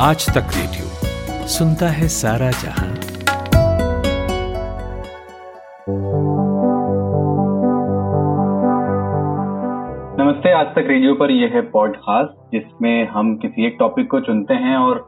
आज 0.00 0.26
तक 0.30 0.44
रेडियो 0.56 0.84
सुनता 1.46 1.86
है 1.86 2.08
सारा 2.08 2.50
जहाँ। 2.50 2.88
नमस्ते, 10.18 10.52
आज 10.52 10.66
तक 10.66 10.84
रेडियो 10.88 11.14
पर 11.14 11.30
यह 11.30 11.50
है 11.54 11.60
पॉडकास्ट, 11.60 12.52
जिसमें 12.52 13.08
हम 13.08 13.36
किसी 13.36 13.66
एक 13.66 13.76
टॉपिक 13.78 14.10
को 14.10 14.20
चुनते 14.20 14.54
हैं 14.54 14.76
और 14.76 14.98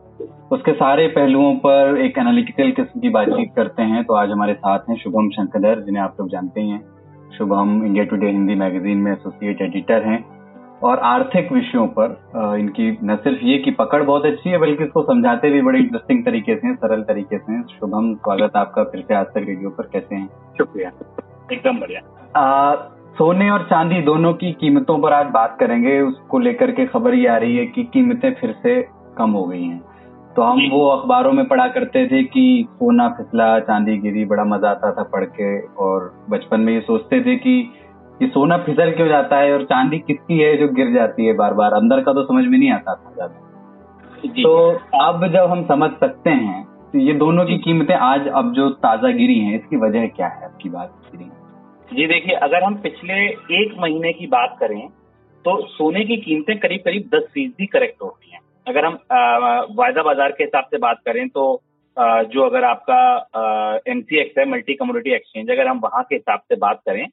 उसके 0.53 0.73
सारे 0.73 1.07
पहलुओं 1.09 1.55
पर 1.55 1.99
एक 2.01 2.19
एनालिटिकल 2.19 2.71
किस्म 2.71 3.01
की 3.01 3.09
बातचीत 3.09 3.53
करते 3.57 3.83
हैं। 3.83 4.05
तो 4.05 4.15
आज 4.15 4.31
हमारे 4.31 4.55
साथ 4.55 4.79
हैं 4.79 4.97
शुभम 4.97 5.29
शंकर 5.29 5.85
जिन्हें 5.85 6.03
आप 6.03 6.17
लोग 6.21 6.31
जानते 6.31 6.61
हैं 6.61 6.85
Shubham 7.39 7.85
India 7.87 8.05
Today 8.05 8.27
Hindi 8.27 8.55
magazine 8.55 8.99
में 8.99 9.13
एसोसिएट 9.13 9.63
एडिटर 9.63 10.03
हैं। 10.07 10.30
और 10.83 10.99
आर्थिक 10.99 11.53
विषयों 11.53 11.87
पर 11.99 12.17
इनकी 12.59 12.91
न 13.05 13.17
सिर्फ़ 13.17 13.45
ये 13.45 13.57
कि 13.59 13.71
पकड़ 13.71 14.03
बहुत 14.03 14.25
अच्छी 14.27 14.51
है 14.51 14.59
बल्कि 14.59 14.85
इसको 14.85 15.03
समझाते 15.03 15.51
भी 15.51 15.63
बड़े 15.63 15.79
इंटरेस्टिंग 15.79 16.25
तरीके 16.25 16.55
से 16.57 16.75
सरल 16.75 17.03
तरीके 17.03 17.39
से 17.39 17.63
शुभम 17.71 18.15
स्वागत 18.15 18.57
आपका 18.57 18.85
फिर 18.85 19.01
से 19.01 19.15
आज 19.15 19.27
तक 19.27 19.45
रेडियो 19.49 19.71
पर। 19.71 19.89
कैसे 19.93 20.15
हैं? 20.15 20.29
शुक्रिया। 20.59 20.91
एकदम 21.53 21.81
बढ़िया। 21.81 22.01
सोने 23.19 23.51
और 23.51 23.63
चांदी 23.63 24.01
दोनों 24.03 24.33
की 24.35 24.53
कीमतों 24.53 24.99
पर 24.99 25.13
आज 25.13 25.27
बात 25.27 25.57
करेंगे। 25.61 26.01
उसको 26.01 26.39
लेकर 26.39 26.71
के 26.71 26.87
खबर 26.87 27.15
ये 27.15 27.27
आ 27.27 27.37
रही 27.37 27.57
है 27.57 27.67
कि 27.67 27.83
कीमतें 27.85 28.33
फिर 28.35 28.55
से 28.63 28.81
कम 29.19 29.31
हो 29.31 29.45
गई 29.45 29.63
हैं। 29.63 29.81
तो 30.37 30.43
हम 30.43 30.61
वो 30.73 30.87
अखबारों 30.89 31.33
में 31.33 31.47
पढ़ा 31.49 31.67
करते 31.69 32.07
थे 32.07 32.23
कि 32.25 32.67
सोना 32.71 33.09
फिसला 33.09 33.59
चांदी 33.61 33.97
गिरी 33.99 34.25
बड़ा 34.25 34.45
मज़ा 34.45 34.71
आता 34.71 34.93
था 34.93 35.03
पढ़ 35.03 35.25
के। 35.25 35.51
और 35.61 36.13
बचपन 36.31 36.61
में 36.61 36.73
ये 36.73 36.81
सोचते 36.81 37.21
थे 37.21 37.37
कि 37.37 37.55
ये 38.21 38.29
सोना 38.29 38.57
फिसल 38.65 38.91
क्यों 38.93 39.09
जाता 39.09 39.37
है 39.39 39.53
और 39.53 39.63
चांदी 39.65 39.99
किसकी 40.01 40.39
है 40.39 40.57
जो 40.57 40.67
गिर 40.75 40.93
जाती 40.95 41.27
है 41.27 41.33
बार 41.37 41.55
बार 41.55 41.73
अंदर 41.73 42.01
का 42.01 42.13
तो 42.13 42.23
समझ 42.25 42.45
में 42.45 42.59
नहीं 42.59 42.71
आता 42.73 42.95
था 42.95 43.13
ज़्यादा। 43.15 44.43
तो 44.43 44.53
अब 45.03 45.27
जब 45.29 45.51
हम 45.51 45.63
समझ 45.67 45.91
सकते 46.01 46.31
हैं 46.33 46.63
तो 46.93 46.99
ये 46.99 47.13
दोनों 47.15 47.45
की 47.47 47.57
कीमतें 47.59 47.95
आज 47.97 48.27
अब 48.35 48.53
जो 48.53 48.69
ताज़ा 48.81 49.11
गिरी 49.13 49.39
हैं 49.39 49.55
इसकी 49.59 49.77
वजह 49.79 50.07
क्या 50.09 50.27
है 50.29 50.45
आपकी 50.45 50.69
बात 50.69 50.97
जी 51.91 52.07
देखिए 52.07 52.35
अगर 52.39 52.65
हम 52.65 52.75
पिछले 52.83 53.15
एक 53.61 53.75
महीने 53.79 54.13
की 54.13 54.27
बात 54.27 54.57
करें 54.61 54.81
तो 55.45 55.57
सोने 55.69 56.05
की 56.05 56.17
कीमतें 56.19 56.59
करीब 56.59 56.81
करीब 56.81 57.09
दस 57.15 57.23
फ़ीसदी 57.35 57.67
करेक्ट 57.69 58.03
होती 58.03 58.31
हैं। 58.31 58.41
अगर 58.69 58.85
हम 58.85 58.99
वायदा 59.77 60.03
बाज़ार 60.03 60.33
के 60.33 60.45
हिसाब 60.45 60.65
से 60.71 60.79
बात 60.79 61.01
करें 61.07 61.29
तो 61.29 61.47
आ, 61.97 62.23
जो 62.25 62.43
अगर 62.43 62.65
आपका 62.65 63.01
एमसीएक्स 63.87 64.39
है 64.39 64.49
मल्टी 64.51 64.75
कम्युनिटी 64.75 65.15
एक्सचेंज 65.15 65.51
अगर 65.51 65.69
हम 65.69 65.81
वहाँ 65.83 66.03
के 66.03 66.15
हिसाब 66.15 66.41
से 66.41 66.57
बात 66.59 66.81
करें 66.87 67.07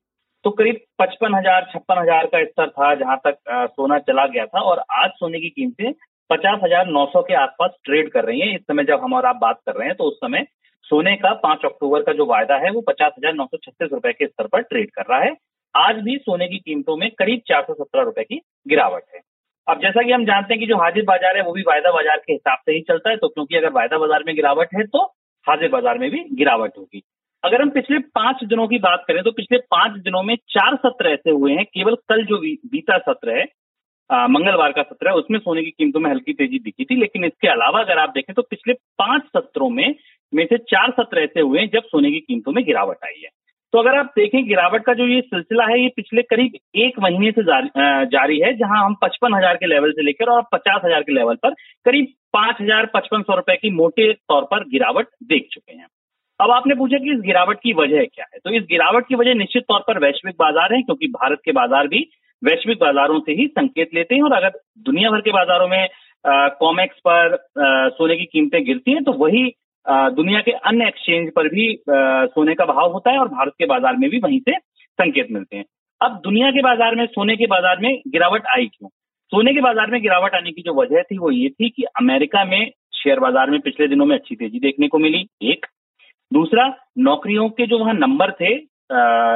तो 0.47 0.51
करीब 0.51 0.75
पचपन 0.99 1.33
हज़ार, 1.35 1.65
छप्पन 1.71 1.97
हज़ार 1.97 2.25
का 2.25 2.43
स्तर 2.43 2.69
था 2.69 2.93
जहाँ 2.95 3.15
तक 3.25 3.37
सोना 3.69 3.97
चला 3.99 4.25
गया 4.27 4.45
था 4.45 4.59
और 4.61 4.81
आज 4.97 5.09
सोने 5.11 5.39
की 5.39 5.49
कीमतें 5.49 5.91
पचास 6.29 6.59
हज़ार 6.63 6.85
नौ 6.87 7.05
सौ 7.07 7.21
के 7.21 7.33
आसपास 7.35 7.71
ट्रेड 7.85 8.11
कर 8.11 8.25
रही 8.25 8.39
हैं। 8.39 8.55
इस 8.55 8.61
समय 8.61 8.83
जब 8.85 9.01
हम 9.03 9.13
और 9.13 9.25
आप 9.25 9.39
बात 9.41 9.59
कर 9.65 9.75
रहे 9.75 9.87
हैं 9.87 9.95
तो 9.95 10.03
उस 10.03 10.15
समय 10.15 10.45
सोने 10.85 11.15
का 11.17 11.33
पाँच 11.41 11.65
अक्टूबर 11.65 12.03
का 12.03 12.13
जो 12.13 12.25
वायदा 12.27 12.55
है, 12.57 12.71
वो 12.71 12.81
पचास 12.81 13.11
हज़ार 13.17 13.33
नौ 13.33 13.45
सौ 13.45 13.57
छत्तीस 13.57 13.89
रुपए 13.93 14.13
के 14.13 14.27
स्तर 14.27 14.47
पर 14.47 14.61
ट्रेड 14.63 14.91
कर 14.91 15.05
रहा 15.09 15.19
है। 15.19 15.35
आज 15.75 15.99
भी 16.05 16.17
सोने 16.19 16.47
की 16.47 16.57
कीमतों 16.59 16.97
में 16.97 17.09
करीब 17.19 17.41
चार 17.47 17.63
सौ 17.63 17.73
सत्रह 17.73 18.03
रुपए 18.03 18.23
की 18.23 18.41
गिरावट 18.67 19.03
है। 19.15 19.21
अब 19.67 19.81
जैसा 19.81 20.03
कि 20.03 20.11
हम 20.11 20.25
जानते 20.25 20.53
हैं 20.53 20.59
कि 20.59 20.67
जो 20.67 20.77
हाजिर 20.77 21.05
बाज़ार 21.05 21.37
है, 21.37 21.43
वो 21.43 21.53
भी 21.53 21.63
वायदा 21.67 21.91
बाज़ार 21.91 22.17
के 22.17 22.33
हिसाब 22.33 22.57
से 22.59 22.71
ही 22.71 22.81
चलता 22.83 23.09
है 23.09 23.17
तो 23.17 23.27
क्योंकि 23.27 23.57
अगर 23.57 23.73
वायदा 23.73 23.97
बाज़ार 23.97 24.23
में 24.27 24.35
गिरावट 24.35 24.75
है 24.75 24.87
तो 24.87 25.03
हाजिर 25.47 25.69
बाज़ार 25.69 25.97
में 25.97 26.09
भी 26.11 26.25
गिरावट 26.35 26.77
होगी। 26.77 27.03
अगर 27.43 27.61
हम 27.61 27.69
पिछले 27.69 27.99
पाँच 28.15 28.43
दिनों 28.45 28.67
की 28.67 28.77
बात 28.79 29.03
करें 29.07 29.21
तो 29.23 29.31
पिछले 29.33 29.57
पाँच 29.71 29.99
दिनों 30.01 30.21
में 30.23 30.35
चार 30.49 30.75
सत्र 30.77 31.09
ऐसे 31.09 31.31
हुए 31.31 31.53
हैं। 31.53 31.65
केवल 31.65 31.95
कल 32.09 32.23
जो 32.25 32.37
बीता 32.67 32.97
सत्र 32.99 33.37
है 33.37 33.45
मंगलवार 34.29 34.71
का 34.71 34.81
सत्र 34.83 35.07
है 35.07 35.13
उसमें 35.15 35.37
सोने 35.39 35.63
की 35.63 35.71
कीमतों 35.71 35.99
में 35.99 36.09
हल्की 36.09 36.33
तेज़ी 36.33 36.59
दिखी 36.59 36.85
थी 36.85 36.95
लेकिन 36.95 37.25
इसके 37.25 37.47
अलावा 37.47 37.79
अगर 37.79 37.97
आप 37.99 38.09
देखें 38.09 38.33
तो 38.35 38.41
पिछले 38.43 38.73
पाँच 38.99 39.23
सत्रों 39.27 39.69
में 39.69 39.95
में 40.33 40.45
से 40.45 40.57
चार 40.65 40.91
सत्र 40.91 41.19
ऐसे 41.19 41.41
हुए 41.41 41.59
हैं 41.59 41.69
जब 41.73 41.83
सोने 41.85 42.11
की 42.11 42.19
कीमतों 42.19 42.51
में 42.51 42.63
गिरावट 42.65 43.05
आई 43.05 43.21
है। 43.23 43.29
तो 43.73 43.79
अगर 43.79 43.97
आप 43.97 44.11
देखें 44.15 44.47
गिरावट 44.47 44.83
का 44.83 44.93
जो 44.93 45.07
ये 45.07 45.19
सिलसिला 45.23 45.65
है 45.65 45.81
ये 45.81 45.87
पिछले 45.95 46.21
करीब 46.23 46.53
एक 46.77 46.99
महीने 46.99 47.31
से 47.31 47.43
जारी, 47.43 47.69
जारी 48.07 48.39
है 48.39 48.53
जहाँ 48.57 48.83
हम 48.85 48.95
पचपन 49.01 49.33
हज़ार 49.33 49.55
के 49.55 49.67
लेवल 49.67 49.91
से 49.91 50.03
लेकर 50.03 50.29
और 50.31 50.41
पचास 50.53 50.81
हज़ार 50.85 51.03
के 51.03 51.13
लेवल 51.13 51.35
पर 51.43 51.53
करीब 51.85 52.13
पाँच 52.33 52.61
हज़ार 52.61 52.85
पचपन 52.93 53.21
सौ 53.21 53.35
रुपए 53.35 53.55
की 53.55 53.69
मोटे 53.73 54.11
तौर 54.13 54.43
पर 54.51 54.67
गिरावट 54.69 55.07
देख 55.25 55.47
चुके 55.51 55.73
हैं। 55.73 55.87
अब 56.39 56.51
आपने 56.51 56.75
पूछा 56.75 56.97
कि 56.97 57.11
इस 57.11 57.19
गिरावट 57.21 57.59
की 57.59 57.73
वजह 57.73 58.03
क्या 58.05 58.25
है? 58.33 58.39
तो 58.43 58.49
इस 58.49 58.63
गिरावट 58.63 59.07
की 59.07 59.15
वजह 59.15 59.33
निश्चित 59.35 59.63
तौर 59.63 59.83
पर 59.87 59.99
वैश्विक 59.99 60.35
बाज़ार 60.39 60.73
है 60.73 60.81
क्योंकि 60.81 61.07
भारत 61.11 61.39
के 61.45 61.51
बाज़ार 61.51 61.87
भी 61.87 62.07
वैश्विक 62.41 62.77
बाजारों 62.79 63.19
से 63.19 63.31
ही 63.31 63.47
संकेत 63.49 63.93
लेते 63.93 64.15
हैं 64.15 64.23
और 64.23 64.33
अगर 64.33 64.59
दुनिया 64.85 65.09
भर 65.11 65.21
के 65.21 65.31
बाजारों 65.31 65.67
में 65.67 65.87
कॉमेक्स 66.59 66.99
पर 67.07 67.33
आ, 67.33 67.89
सोने 67.89 68.15
की 68.17 68.25
कीमतें 68.25 68.63
गिरती 68.65 68.91
हैं 68.91 69.03
तो 69.03 69.11
वही 69.15 69.51
आ, 69.85 70.09
दुनिया 70.09 70.41
के 70.41 70.51
अन्य 70.51 70.87
एक्सचेंज 70.87 71.31
पर 71.35 71.47
भी 71.47 71.67
आ, 71.73 72.25
सोने 72.27 72.55
का 72.55 72.65
भाव 72.65 72.91
होता 72.93 73.11
है 73.11 73.19
और 73.19 73.27
भारत 73.29 73.53
के 73.59 73.65
बाज़ार 73.65 73.95
में 73.95 74.09
भी 74.09 74.19
वहीं 74.19 74.39
से 74.39 74.57
संकेत 74.99 75.27
मिलते 75.31 75.57
हैं। 75.57 75.65
अब 76.01 76.19
दुनिया 76.23 76.51
के 76.51 76.61
बाज़ार 76.61 76.95
में 76.95 77.05
सोने 77.07 77.35
के 77.35 77.45
बाज़ार 77.47 77.79
में 77.79 78.01
गिरावट 78.07 78.47
आई 78.55 78.65
क्यों? 78.67 78.89
सोने 79.31 79.53
के 79.53 79.61
बाज़ार 79.61 79.91
में 79.91 80.01
गिरावट 80.01 80.35
आने 80.35 80.51
की 80.51 80.61
जो 80.61 80.73
वजह 80.73 81.01
थी 81.01 81.17
वो 81.17 81.31
ये 81.31 81.49
थी 81.49 81.69
कि 81.69 81.83
अमेरिका 82.01 82.43
में 82.45 82.71
शेयर 82.95 83.19
बाज़ार 83.19 83.49
में 83.51 83.59
पिछले 83.61 83.87
दिनों 83.87 84.05
में 84.05 84.15
अच्छी 84.15 84.35
तेज़ी 84.35 84.59
देखने 84.59 84.87
को 84.87 84.99
मिली। 84.99 85.25
एक 85.43 85.65
दूसरा, 86.31 86.73
नौकरियों 86.97 87.47
के 87.49 87.65
जो 87.67 87.77
वहाँ 87.79 87.93
नंबर 87.95 88.31
थे 88.31 88.55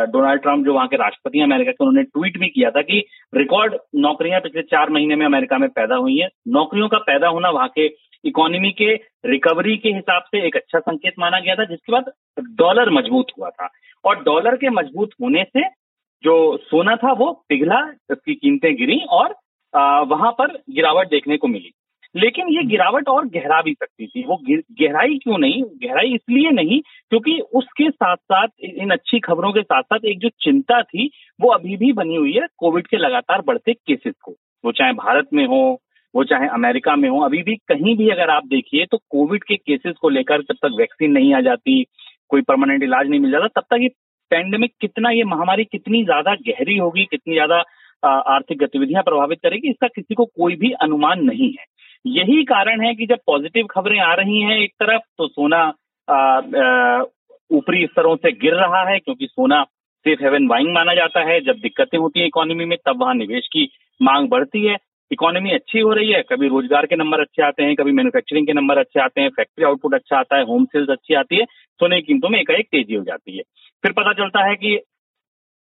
डोनाल्ड 0.08 0.42
ट्रंप 0.42 0.66
जो 0.66 0.74
वहाँ 0.74 0.88
के 0.88 0.96
राष्ट्रपति 0.98 1.38
हैं 1.38 1.46
अमेरिका 1.46 1.72
के, 1.72 1.84
उन्होंने 1.84 2.04
ट्वीट 2.04 2.38
भी 2.40 2.48
किया 2.50 2.70
था 2.72 2.82
कि 2.82 3.04
रिकॉर्ड 3.36 3.76
नौकरियाँ 3.96 4.40
पिछले 4.42 4.62
चार 4.62 4.90
महीने 4.90 5.16
में 5.16 5.26
अमेरिका 5.26 5.58
में 5.58 5.68
पैदा 5.70 5.96
हुई 5.96 6.18
हैं। 6.18 6.30
नौकरियों 6.48 6.88
का 6.90 6.98
पैदा 7.08 7.28
होना 7.28 7.50
वहाँ 7.50 7.68
के 7.76 7.86
इकोनॉमी 8.26 8.72
के 8.72 8.94
रिकवरी 9.26 9.76
के 9.78 9.90
हिसाब 9.90 10.24
से 10.32 10.46
एक 10.48 10.56
अच्छा 10.56 10.80
संकेत 10.80 11.14
माना 11.20 11.40
गया 11.40 11.56
था, 11.56 11.66
जिसके 11.66 11.92
बाद 11.92 12.12
डॉलर 12.58 12.90
मज़बूत 12.90 13.32
हुआ 13.38 13.50
था। 13.50 13.70
और 14.06 14.24
डॉलर 14.24 14.56
के 14.56 14.70
मज़बूत 14.70 15.12
होने 15.22 15.44
से 15.44 15.68
जो 16.24 16.58
सोना 16.58 16.96
था, 16.96 17.12
वो 17.12 17.32
पिघला, 17.50 17.82
उसकी 18.12 18.34
कीमतें 18.36 18.76
गिरी 18.76 19.00
और 19.10 19.36
वहाँ 20.08 20.32
पर 20.32 20.58
गिरावट 20.70 21.10
देखने 21.10 21.38
को 21.38 21.48
मिली। 21.48 21.72
लेकिन 22.16 22.48
ये 22.50 22.64
गिरावट 22.68 23.08
और 23.10 23.26
गहरा 23.28 23.62
भी 23.62 23.74
सकती 23.74 24.08
थी। 24.08 24.24
वो 24.26 24.38
गहराई 24.46 25.18
क्यों 25.18 25.38
नहीं? 25.38 25.62
गहराई 25.84 26.14
इसलिए 26.16 26.50
नहीं 26.52 26.80
क्योंकि 26.82 27.40
उसके 27.56 27.90
साथ 27.90 28.16
साथ 28.16 28.48
इन 28.64 28.90
अच्छी 28.92 29.20
खबरों 29.22 29.52
के 29.54 29.62
साथ 29.62 29.84
साथ 29.84 30.06
एक 30.06 30.20
जो 30.20 30.30
चिंता 30.44 30.82
थी, 30.84 31.10
वो 31.40 31.52
अभी 31.52 31.78
भी 31.78 31.92
बनी 31.94 32.16
हुई 32.16 32.34
है 32.34 32.48
कोविड 32.60 32.88
के 32.88 32.98
लगातार 32.98 33.42
बढ़ते 33.42 33.74
केसेस 33.74 34.14
को। 34.24 34.36
वो 34.64 34.72
चाहे 34.72 34.94
भारत 34.94 35.28
में 35.34 35.46
हो, 35.46 35.82
वो 36.14 36.24
चाहे 36.24 36.48
अमेरिका 36.50 36.96
में 36.96 37.10
हो, 37.10 37.20
अभी 37.22 37.42
भी 37.44 37.56
कहीं 37.68 37.96
भी 37.98 38.10
अगर 38.10 38.30
आप 38.30 38.48
देखिए 38.48 38.86
तो 38.86 38.98
कोविड 39.12 39.44
के 39.44 39.56
केसेस 39.58 39.96
को 40.02 40.10
लेकर 40.10 40.42
जब 40.42 40.56
तक 40.58 40.76
वैक्सीन 40.78 41.12
नहीं 41.12 41.34
आ 41.34 41.42
जाती, 41.42 41.84
कोई 42.30 42.42
परमानेंट 42.42 42.84
इलाज 42.84 43.10
नहीं 43.10 43.20
मिल 43.20 43.32
जाता, 43.32 43.48
तब 43.48 43.66
तक 43.70 43.82
ये 43.82 43.90
पैंडेमिक 44.32 44.72
कितना, 44.82 45.10
ये 45.10 45.24
महामारी 45.26 45.64
कितनी 45.64 46.04
ज़्यादा 46.04 46.34
गहरी 46.48 46.78
होगी, 46.78 47.06
कितनी 47.06 47.34
ज़्यादा 47.34 47.64
आर्थिक 48.04 48.58
गतिविधियाँ 48.58 49.04
प्रभावित 49.04 49.40
करेगी, 49.44 49.70
इसका 49.70 49.88
किसी 49.88 50.16
को 50.16 50.26
कोई 50.26 50.56
भी 50.56 50.72
अनुमान 50.82 51.24
नहीं 51.24 51.52
है। 51.52 51.66
यही 52.06 52.44
कारण 52.44 52.82
है 52.82 52.94
कि 52.96 53.06
जब 53.06 53.20
पॉजिटिव 53.28 53.66
खबरें 53.72 54.00
आ 54.00 54.14
रही 54.14 54.42
हैं 54.42 54.58
एक 54.58 54.74
तरफ़ 54.80 55.02
तो 55.18 55.28
सोना 55.28 55.68
ऊपरी 57.52 57.86
स्तरों 57.86 58.16
से 58.16 58.32
गिर 58.34 58.54
रहा 58.56 58.82
है, 58.90 59.00
क्योंकि 59.00 59.28
सोना 59.28 59.64
सेफ़ 60.06 60.22
हेवन 60.24 60.48
बाइंग 60.48 60.74
माना 60.74 60.94
जाता 60.96 61.22
है। 61.22 61.40
जब 61.42 61.60
दिक्कतें 61.62 61.98
होती 61.98 62.20
हैं 62.20 62.28
इकोनॉमी 62.28 62.66
में, 62.66 62.78
तब 62.78 63.02
वहाँ 63.02 63.14
निवेश 63.16 63.48
की 63.48 63.68
मांग 64.00 64.28
बढ़ती 64.30 64.66
है। 64.66 64.78
इकोनॉमी 65.12 65.52
अच्छी 65.52 65.80
हो 65.80 65.94
रही 65.94 66.12
है, 66.12 66.22
कभी 66.22 66.48
रोज़गार 66.48 66.86
के 66.86 66.96
नंबर 66.96 67.22
अच्छे 67.22 67.44
आते 67.44 67.64
हैं, 67.64 67.76
कभी 67.76 67.92
मैन्युफैक्चरिंग 67.92 68.48
के 68.48 68.54
नंबर 68.54 68.78
अच्छे 68.78 69.00
आते 69.00 69.22
हैं 69.22 69.30
फैक्ट्री 69.30 69.66
आउटपुट 69.66 69.94
अच्छा 69.96 70.18
आता 70.20 70.38
है 70.38 70.44
होम 70.46 70.66
सेल्स 70.66 70.90
अच्छी 70.90 71.14
आती 71.14 71.36
है, 71.36 71.46
सोने 71.80 71.96
की 71.96 72.02
कीमतों 72.04 72.30
में 72.30 72.40
एकाएक 72.40 72.68
तेज़ी 72.68 72.96
हो 72.96 73.04
जाती 73.04 73.38
है। 73.38 73.44
फिर 73.84 73.92
पता 73.92 74.14
चलता 74.14 74.48
है 74.48 74.56
कि 74.56 74.78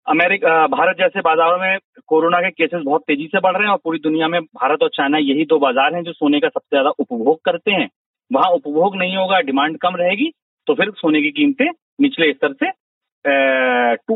अमेरिका, 0.06 0.66
भारत 0.68 0.96
जैसे 0.98 1.20
बाजारों 1.22 1.58
में 1.58 1.78
कोरोना 2.08 2.40
के 2.40 2.50
केसेस 2.52 2.82
बहुत 2.84 3.02
तेज़ी 3.02 3.26
से 3.26 3.40
बढ़ 3.40 3.56
रहे 3.56 3.64
हैं 3.64 3.70
और 3.70 3.78
पूरी 3.84 3.98
दुनिया 4.00 4.28
में 4.28 4.40
भारत 4.40 4.82
और 4.82 4.88
चाइना 4.90 5.18
यही 5.20 5.44
दो 5.46 5.58
बाज़ार 5.58 5.94
हैं 5.94 6.02
जो 6.04 6.12
सोने 6.12 6.40
का 6.40 6.48
सबसे 6.48 6.68
ज़्यादा 6.70 6.90
उपभोग 6.98 7.38
करते 7.44 7.72
हैं। 7.72 7.88
वहाँ 8.30 8.50
उपभोग 8.52 8.96
नहीं 8.96 9.16
होगा, 9.16 9.40
डिमांड 9.42 9.78
कम 9.78 9.96
रहेगी 9.96 10.30
तो 10.66 10.74
फिर 10.74 10.90
सोने 10.96 11.22
की 11.22 11.30
कीमतें 11.32 11.70
निचले 12.00 12.32
स्तर 12.32 12.52
से 12.54 12.70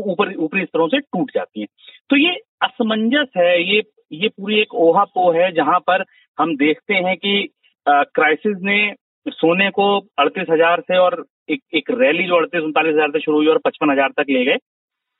ऊपर, 0.01 0.33
ऊपरी 0.35 0.63
स्तरों 0.63 0.87
से 0.87 0.99
टूट 0.99 1.31
जाती 1.33 1.59
हैं। 1.59 1.67
तो 2.09 2.17
ये 2.17 2.31
असमंजस 2.63 3.27
है, 3.37 3.61
ये 3.63 3.81
ये 4.13 4.27
पूरी 4.29 4.59
एक 4.61 4.73
ओहा 4.75 5.03
पो 5.05 5.31
है 5.31 5.51
जहाँ 5.53 5.79
पर 5.81 6.03
हम 6.37 6.55
देखते 6.57 6.93
हैं 6.95 7.15
कि 7.17 7.47
क्राइसिस 7.85 8.57
ने 8.63 8.79
सोने 9.25 9.69
को 9.71 9.85
अड़तीस 10.19 10.47
हज़ार 10.49 10.81
से 10.81 10.97
और 10.97 11.23
एक 11.49 11.61
एक 11.75 11.91
रैली 11.91 12.23
जो 12.27 12.35
अड़तीस, 12.35 12.61
उनतालीस 12.61 12.93
हज़ार 12.93 13.11
से 13.11 13.19
शुरू 13.19 13.37
हुई 13.37 13.47
और 13.47 13.57
पचपन 13.65 13.91
हज़ार 13.91 14.09
तक 14.17 14.29
ले 14.29 14.43
गए। 14.45 14.57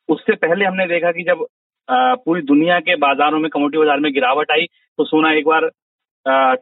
उससे 0.10 0.36
पहले 0.38 0.66
हमने 0.66 0.88
देखा 0.88 1.12
कि 1.12 1.24
जब 1.24 1.46
पूरी 2.26 2.42
दुनिया 2.44 2.80
के 2.80 2.96
बाजारों 2.98 3.40
में 3.40 3.50
कमोडिटी 3.50 3.78
बाज़ार 3.78 4.00
में 4.00 4.12
गिरावट 4.14 4.52
आई 4.52 4.66
तो 5.00 5.06
सोना 5.06 5.32
एक 5.34 5.46
बार 5.46 5.70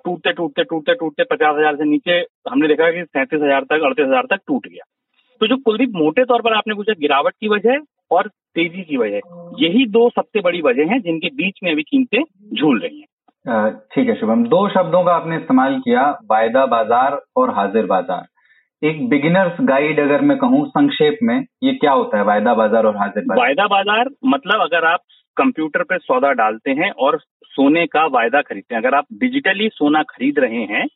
टूटते 0.05 0.31
टूटते 0.33 0.63
टूटते 0.63 0.93
टूटते 0.95 1.23
पचास 1.25 1.55
हज़ार 1.57 1.75
से 1.75 1.85
नीचे 1.85 2.17
हमने 2.49 2.67
देखा 2.67 2.89
कि 2.91 3.03
सैंतीस 3.03 3.41
हज़ार 3.41 3.63
तक, 3.63 3.81
अड़तीस 3.85 4.05
हज़ार 4.05 4.25
तक 4.25 4.39
टूट 4.47 4.67
गया। 4.67 4.83
तो 5.41 5.47
जो 5.47 5.57
कुलदीप, 5.57 5.91
मोटे 5.95 6.23
तौर 6.25 6.41
पर 6.41 6.53
आपने 6.53 6.75
पूछा, 6.75 6.93
गिरावट 6.93 7.33
की 7.33 7.47
वजह 7.47 7.77
और 8.11 8.27
तेज़ी 8.27 8.83
की 8.83 8.97
वजह, 8.97 9.19
यही 9.59 9.85
दो 9.87 10.09
सबसे 10.09 10.41
बड़ी 10.41 10.61
वजह 10.61 10.91
हैं 10.91 10.99
जिनके 11.01 11.29
बीच 11.35 11.59
में 11.63 11.71
अभी 11.71 11.83
कीमतें 11.83 12.23
झूल 12.55 12.79
रही 12.79 12.99
हैं। 12.99 13.07
ठीक 13.87 14.09
है, 14.09 14.15
शुभम। 14.15 14.43
दो 14.45 14.67
शब्दों 14.69 15.03
का 15.03 15.13
आपने 15.13 15.35
इस्तेमाल 15.35 15.79
किया, 15.79 16.09
वायदा 16.31 16.65
बाज़ार 16.67 17.19
और 17.35 17.53
हाजिर 17.55 17.85
बाज़ार। 17.85 18.25
एक 18.81 19.07
बिगिनर्स 19.09 19.57
गाइड 19.61 19.99
अगर 19.99 20.21
मैं 20.21 20.37
कहूँ 20.37 20.65
संक्षेप 20.67 21.17
में, 21.23 21.45
ये 21.63 21.73
क्या 21.75 21.91
होता 21.91 22.17
है, 22.17 22.23
वायदा 22.25 22.53
बाज़ार 22.53 22.85
और 22.85 22.97
हाजिर 22.97 23.23
बाज़ार? 23.23 23.37
वायदा 23.37 23.65
बाज़ार 23.67 24.09
मतलब 24.25 24.61
अगर 24.61 24.85
आप 24.85 25.01
कंप्यूटर 25.37 25.83
पे 25.83 25.97
सौदा 25.97 26.31
डालते 26.33 26.71
हैं 26.73 26.89
और 26.91 27.17
सोने 27.53 27.85
का 27.87 28.05
वायदा 28.07 28.41
खरीदते 28.41 28.75
हैं, 28.75 28.81
अगर 28.81 28.95
आप 28.95 29.05
डिजिटली 29.15 29.67
सोना 29.69 30.03
खरीद 30.05 30.39
रहे 30.39 30.63
हैं 30.65 30.87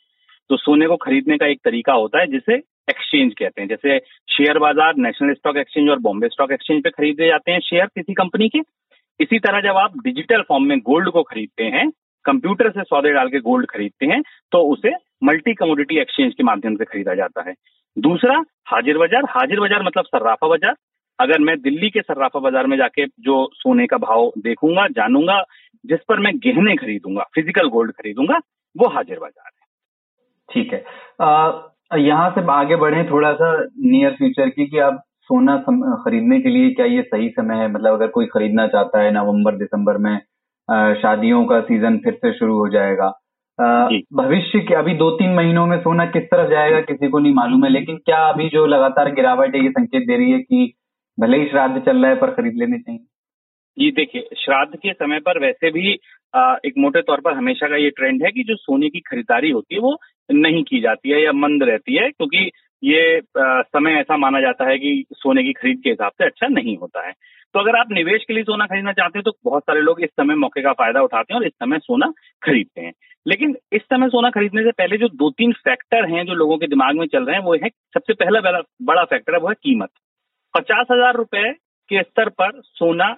तो 0.49 0.57
सोने 0.57 0.87
को 0.87 0.95
खरीदने 0.97 1.37
का 1.37 1.47
एक 1.47 1.59
तरीका 1.65 1.93
होता 1.93 2.19
है 2.19 2.27
जिसे 2.27 2.55
एक्सचेंज 2.89 3.33
कहते 3.33 3.61
हैं। 3.61 3.67
जैसे 3.67 3.99
शेयर 4.29 4.59
बाज़ार 4.59 4.93
नेशनल 4.97 5.33
स्टॉक 5.33 5.57
एक्सचेंज 5.57 5.89
और 5.89 5.99
बॉम्बे 5.99 6.27
स्टॉक 6.29 6.51
एक्सचेंज 6.51 6.83
पे 6.83 6.89
खरीदे 6.89 7.27
जाते 7.27 7.51
हैं 7.51 7.59
शेयर 7.61 7.85
किसी 7.87 8.13
कंपनी 8.13 8.49
के। 8.49 8.59
इसी 9.19 9.39
तरह 9.39 9.61
जब 9.61 9.77
आप 9.77 9.97
डिजिटल 10.03 10.41
फॉर्म 10.47 10.63
में 10.63 10.79
गोल्ड 10.81 11.09
को 11.09 11.23
खरीदते 11.23 11.63
हैं 11.75 11.89
कंप्यूटर 12.25 12.69
से 12.71 12.83
सौदे 12.83 13.11
डाल 13.13 13.29
के 13.29 13.39
गोल्ड 13.41 13.65
खरीदते 13.69 14.05
हैं 14.05 14.21
तो 14.51 14.59
उसे 14.67 14.91
मल्टी 15.23 15.53
कमोडिटी 15.55 15.97
एक्सचेंज 15.99 16.33
के 16.33 16.43
माध्यम 16.43 16.75
से 16.75 16.85
खरीदा 16.85 17.13
जाता 17.15 17.41
है। 17.41 17.53
दूसरा 17.97 18.43
हाजिर 18.67 18.97
बाज़ार। 18.97 19.25
हाजिर 19.29 19.59
बाज़ार 19.59 19.83
मतलब 19.83 20.05
सर्राफा 20.05 20.47
बाज़ार। 20.47 20.75
अगर 21.19 21.39
मैं 21.41 21.55
दिल्ली 21.61 21.89
के 21.89 22.01
सर्राफा 22.01 22.39
बाज़ार 22.39 22.67
में 22.67 22.77
जाके 22.77 23.05
जो 23.05 23.35
सोने 23.53 23.85
का 23.87 23.97
भाव 23.99 24.31
देखूँगा 24.39 24.87
जानूँगा 24.93 25.41
जिस 25.85 25.99
पर 26.09 26.19
मैं 26.19 26.33
गहने 26.37 26.75
खरीदूँगा 26.75 27.23
फ़िज़िकल 27.35 27.67
गोल्ड 27.69 27.91
खरीदूँगा 27.91 28.39
वो 28.75 28.87
हाजिर 28.89 29.19
बाज़ार 29.19 29.45
है। 29.47 29.61
ठीक 30.49 30.73
है। 30.73 32.01
यहाँ 32.01 32.29
से 32.31 32.41
आगे 32.51 32.75
बढ़े 32.77 33.03
थोड़ा 33.03 33.33
सा 33.33 33.53
नियर 33.85 34.11
फ्यूचर 34.11 34.49
की 34.49 34.65
कि 34.67 34.79
आप 34.79 35.03
सोना 35.23 35.57
सम, 35.57 35.81
खरीदने 35.95 36.39
के 36.41 36.49
लिए 36.49 36.69
क्या 36.71 36.85
ये 36.85 37.01
सही 37.03 37.29
समय 37.29 37.55
है? 37.55 37.71
मतलब 37.71 37.93
अगर 37.93 38.07
कोई 38.09 38.25
खरीदना 38.25 38.67
चाहता 38.67 39.01
है 39.01 39.11
नवंबर 39.13 39.57
दिसंबर 39.57 39.97
में 39.97 40.17
शादियों 41.01 41.43
का 41.45 41.59
सीज़न 41.61 41.97
फिर 41.97 42.13
से 42.15 42.31
शुरू 42.33 42.57
हो 42.57 42.67
जाएगा। 42.69 43.11
भविष्य 43.61 44.59
के 44.59 44.75
अभी 44.75 44.93
दो 44.93 45.11
तीन 45.11 45.33
महीनों 45.33 45.65
में 45.65 45.77
सोना 45.79 46.05
किस 46.05 46.23
तरफ़ 46.23 46.49
जाएगा 46.49 46.81
किसी 46.81 47.07
को 47.07 47.19
नहीं 47.19 47.33
मालूम 47.33 47.65
है 47.65 47.71
लेकिन 47.71 47.97
क्या 47.97 48.17
अभी 48.17 48.49
जो 48.49 48.65
लगातार 48.65 49.13
गिरावट 49.13 49.55
है 49.55 49.63
ये 49.63 49.69
संकेत 49.69 50.07
दे 50.07 50.17
रही 50.17 50.31
है 50.31 50.39
कि 50.39 50.73
भले 51.19 51.37
ही 51.37 51.45
श्राद्ध 51.45 51.81
चल 51.81 51.97
रहा 51.97 52.11
है 52.11 52.15
पर 52.15 52.31
खरीद 52.31 52.53
लेने 52.55 52.79
चाहिए? 52.79 52.99
जी 53.79 53.91
देखिए 53.91 54.29
श्राद्ध 54.37 54.75
के 54.75 54.93
समय 54.93 55.19
पर 55.19 55.39
वैसे 55.39 55.71
भी 55.71 55.99
आ, 56.35 56.55
एक 56.65 56.73
मोटे 56.77 57.01
तौर 57.01 57.21
पर 57.21 57.33
हमेशा 57.33 57.67
का 57.67 57.75
ये 57.75 57.89
ट्रेंड 57.89 58.23
है 58.23 58.31
कि 58.31 58.43
जो 58.43 58.55
सोने 58.55 58.89
की 58.89 58.99
खरीदारी 58.99 59.51
होती 59.51 59.75
है 59.75 59.81
वो 59.81 59.97
नहीं 60.31 60.63
की 60.63 60.81
जाती 60.81 61.09
है 61.09 61.23
या 61.23 61.31
मंद 61.31 61.63
रहती 61.63 61.95
है 61.95 62.09
क्योंकि 62.09 62.51
ये 62.83 63.17
आ, 63.17 63.61
समय 63.61 63.91
ऐसा 63.91 64.17
माना 64.17 64.39
जाता 64.41 64.69
है 64.69 64.77
कि 64.77 65.05
सोने 65.13 65.43
की 65.43 65.53
खरीद 65.53 65.81
के 65.83 65.89
हिसाब 65.89 66.11
से 66.11 66.25
अच्छा 66.25 66.47
नहीं 66.47 66.77
होता 66.77 67.05
है। 67.07 67.13
तो 67.55 67.59
अगर 67.59 67.75
आप 67.75 67.91
निवेश 67.91 68.23
के 68.27 68.33
लिए 68.33 68.43
सोना 68.43 68.65
खरीदना 68.65 68.91
चाहते 68.91 69.19
हैं 69.19 69.23
तो 69.23 69.31
बहुत 69.45 69.63
सारे 69.63 69.81
लोग 69.81 70.01
इस 70.01 70.09
समय 70.09 70.35
मौके 70.35 70.61
का 70.61 70.73
फ़ायदा 70.73 71.01
उठाते 71.01 71.33
हैं 71.33 71.39
और 71.39 71.47
इस 71.47 71.53
समय 71.53 71.79
सोना 71.79 72.11
खरीदते 72.41 72.81
हैं। 72.81 72.91
लेकिन 73.25 73.55
इस 73.73 73.81
समय 73.81 74.09
सोना 74.09 74.29
खरीदने 74.29 74.63
से 74.63 74.71
पहले 74.71 74.97
जो 74.97 75.07
दो 75.07 75.29
तीन 75.29 75.51
फैक्टर 75.65 76.09
हैं 76.11 76.25
जो 76.25 76.33
लोगों 76.33 76.57
के 76.57 76.67
दिमाग 76.67 76.95
में 76.95 77.05
चल 77.07 77.25
रहे 77.25 77.35
हैं 77.35 77.43
वो 77.43 77.53
है 77.53 77.69
सबसे 77.93 78.13
पहला 78.13 78.61
बड़ा 78.81 79.03
फैक्टर 79.03 79.33
है 79.33 79.39
वो 79.39 79.47
है 79.47 79.55
कीमत। 79.63 79.89
पचास 80.53 80.87
हज़ार 80.91 81.15
रुपए 81.15 81.51
के 81.89 82.01
स्तर 82.01 82.29
पर 82.29 82.61
सोना 82.63 83.15